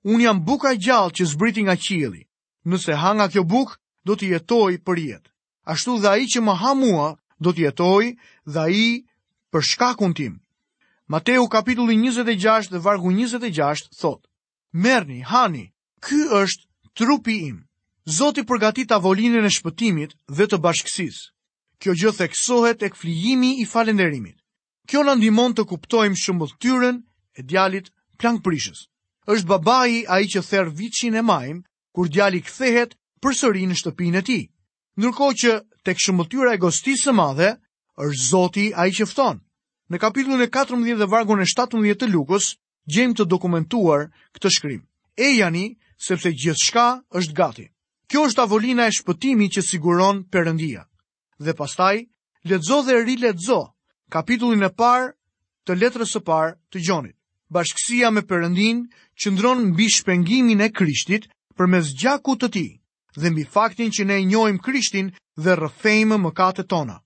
Un 0.10 0.17
jam 0.25 0.41
buka 0.47 0.73
gjallë 0.86 1.13
që 1.21 1.29
zbriti 1.34 1.62
nga 1.67 1.77
qielli. 1.86 2.23
Nëse 2.69 2.93
ha 3.01 3.12
nga 3.15 3.29
kjo 3.32 3.45
bukë, 3.53 3.77
do 4.08 4.17
të 4.17 4.34
jetoj 4.34 4.82
për 4.88 4.99
jetë 5.10 5.29
ashtu 5.65 5.97
dhe 6.04 6.10
ai 6.12 6.26
që 6.32 6.39
më 6.43 6.54
ha 6.62 6.73
mua 6.76 7.10
do 7.43 7.52
të 7.54 7.63
jetojë 7.69 8.15
dhe 8.54 8.60
ai 8.60 9.04
për 9.52 9.62
shkakun 9.71 10.13
tim. 10.13 10.34
Mateu 11.08 11.47
kapitulli 11.47 11.95
26 11.99 12.69
dhe 12.73 12.80
vargu 12.80 13.12
26 13.12 13.89
thot: 14.02 14.21
Merrni, 14.73 15.21
hani, 15.23 15.71
ky 16.02 16.17
është 16.41 16.63
trupi 16.97 17.36
im. 17.49 17.67
Zoti 18.08 18.43
përgatit 18.43 18.89
tavolinën 18.91 19.45
e 19.47 19.52
shpëtimit 19.56 20.15
dhe 20.36 20.45
të 20.47 20.58
bashkësisë. 20.60 21.30
Kjo 21.80 21.91
gjë 21.99 22.12
theksohet 22.19 22.80
tek 22.84 22.95
flijimi 22.99 23.54
i 23.63 23.65
falënderimit. 23.67 24.38
Kjo 24.88 25.04
na 25.08 25.13
ndihmon 25.15 25.54
të 25.56 25.63
kuptojmë 25.71 26.19
shëmbulltyrën 26.19 26.97
e 27.39 27.43
djalit 27.43 27.91
plankprishës. 28.19 28.89
Është 29.32 29.47
babai 29.52 30.04
ai 30.12 30.23
që 30.28 30.43
therr 30.49 30.67
viçin 30.80 31.15
e 31.15 31.21
majm 31.21 31.63
kur 31.95 32.10
djali 32.12 32.41
kthehet 32.43 32.97
përsëri 33.23 33.63
në 33.67 33.76
shtëpinë 33.80 34.19
e 34.21 34.26
tij. 34.28 34.43
Ndërko 35.01 35.27
që 35.41 35.51
tek 35.88 35.97
shëmbëtyra 35.97 36.51
e 36.56 36.60
gostisë 36.62 37.03
së 37.10 37.13
madhe, 37.17 37.47
është 38.08 38.25
zoti 38.32 38.65
a 38.77 38.84
i 38.88 38.91
qëfton. 38.93 39.39
Në 39.91 39.99
kapitullin 40.03 40.45
e 40.45 40.49
14 40.53 40.99
dhe 40.99 41.08
vargun 41.13 41.41
e 41.41 41.47
17 41.49 41.97
të 42.01 42.10
lukës, 42.13 42.51
gjem 42.93 43.15
të 43.17 43.25
dokumentuar 43.34 44.03
këtë 44.38 44.49
shkrim. 44.58 44.82
E 45.17 45.32
i, 45.41 45.65
sepse 45.97 46.29
gjithë 46.34 46.63
shka 46.69 46.86
është 47.17 47.34
gati. 47.39 47.65
Kjo 48.10 48.25
është 48.29 48.41
avolina 48.45 48.86
e 48.88 48.93
shpëtimi 48.97 49.47
që 49.53 49.62
siguron 49.65 50.23
përëndia. 50.34 50.86
Dhe 51.41 51.53
pastaj, 51.58 52.06
letëzo 52.45 52.84
dhe 52.86 52.93
ri 53.01 53.15
letëzo, 53.17 53.60
kapitullin 54.13 54.63
e 54.65 54.69
parë 54.69 55.13
të 55.65 55.77
letrës 55.82 56.13
së 56.13 56.21
parë 56.27 56.53
të 56.69 56.84
gjonit. 56.86 57.17
Bashkësia 57.53 58.12
me 58.13 58.21
përëndin 58.29 58.86
që 59.21 59.34
ndronë 59.34 59.67
mbi 59.73 59.88
shpengimin 59.95 60.62
e 60.65 60.69
krishtit 60.69 61.29
për 61.58 61.69
mes 61.73 61.93
gjaku 62.01 62.38
të 62.41 62.49
ti 62.56 62.67
dhe 63.15 63.30
mbi 63.30 63.43
faktin 63.45 63.91
që 63.95 64.06
ne 64.08 64.17
njohim 64.26 64.58
Krishtin 64.62 65.12
dhe 65.43 65.52
rrëfejmë 65.56 66.17
mëkatet 66.26 66.67
tona. 66.69 66.97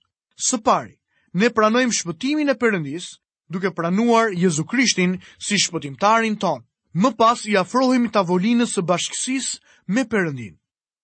Së 0.48 0.60
pari, 0.64 0.96
ne 1.34 1.50
pranojmë 1.50 1.94
shpëtimin 2.00 2.50
e 2.52 2.56
Perëndis 2.56 3.08
duke 3.50 3.72
pranuar 3.76 4.32
Jezu 4.36 4.64
Krishtin 4.66 5.18
si 5.40 5.56
shpëtimtarin 5.64 6.38
ton. 6.40 6.64
Më 6.94 7.12
pas 7.18 7.44
i 7.46 7.58
afrohemi 7.58 8.10
tavolinës 8.10 8.76
së 8.78 8.82
bashkësisë 8.90 9.74
me 9.94 10.04
Perëndin. 10.06 10.56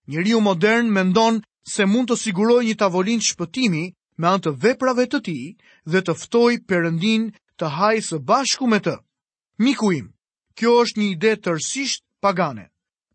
Njeriu 0.08 0.40
modern 0.42 0.90
mendon 0.92 1.42
se 1.74 1.86
mund 1.86 2.10
të 2.10 2.18
siguroj 2.24 2.64
një 2.66 2.76
tavolin 2.82 3.22
shpëtimi 3.24 3.84
me 4.20 4.28
anë 4.28 4.44
të 4.46 4.56
veprave 4.64 5.06
të 5.10 5.20
ti 5.26 5.40
dhe 5.90 6.02
të 6.02 6.16
ftoj 6.22 6.54
përëndin 6.70 7.30
të 7.60 7.70
hajë 7.78 8.06
së 8.10 8.20
bashku 8.30 8.68
me 8.68 8.80
të. 8.84 8.98
Miku 9.64 9.92
im, 9.96 10.10
kjo 10.58 10.80
është 10.84 11.00
një 11.00 11.10
ide 11.16 11.36
tërsisht 11.46 12.04
pagane. 12.24 12.70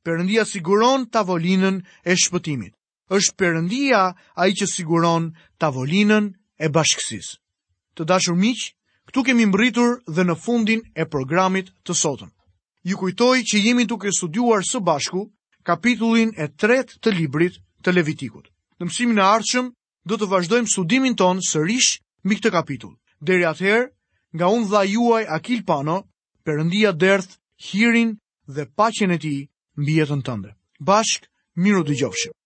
Perëndia 0.08 0.44
siguron 0.52 1.02
tavolinën 1.16 1.76
e 2.04 2.12
shpëtimit. 2.22 2.72
Është 3.16 3.34
Perëndia 3.40 4.00
ai 4.40 4.50
që 4.58 4.64
siguron 4.76 5.24
tavolinën 5.62 6.24
e 6.56 6.66
bashkësisë. 6.76 7.32
Të 7.96 8.06
dashur 8.08 8.36
miq, 8.40 8.56
këtu 9.10 9.24
kemi 9.26 9.44
mbërritur 9.50 9.92
dhe 10.16 10.24
në 10.28 10.36
fundin 10.44 10.80
e 10.96 11.04
programit 11.14 11.68
të 11.84 11.92
sotëm. 12.02 12.30
Ju 12.88 12.96
kujtoj 13.02 13.36
që 13.50 13.60
jemi 13.66 13.84
duke 13.92 14.08
studiuar 14.16 14.64
së 14.70 14.80
bashku 14.88 15.26
kapitullin 15.68 16.32
e 16.40 16.48
tret 16.62 16.96
të 17.04 17.12
librit 17.18 17.60
të 17.84 17.92
Levitikut. 17.98 18.48
Në 18.80 18.88
mësimin 18.88 19.20
e 19.20 19.24
ardhshëm 19.36 19.68
do 20.08 20.16
të 20.16 20.30
vazhdojmë 20.32 20.72
studimin 20.72 21.18
ton 21.20 21.44
sërish 21.50 21.90
mbi 22.24 22.40
këtë 22.40 22.54
kapitull. 22.56 22.96
Deri 23.28 23.44
atëherë, 23.52 23.84
nga 24.36 24.48
unë 24.56 24.70
dha 24.72 24.82
juaj 24.94 25.22
Akil 25.36 25.62
Pano, 25.68 25.98
Perëndia 26.44 26.96
derth 27.04 27.36
hirin 27.68 28.16
dhe 28.56 28.64
paqen 28.78 29.12
e 29.12 29.20
tij 29.24 29.40
mbi 29.80 29.94
jetën 30.00 30.22
tënde. 30.26 30.50
Bashk, 30.88 31.30
miru 31.62 31.82
dëgjofshëm. 31.86 32.37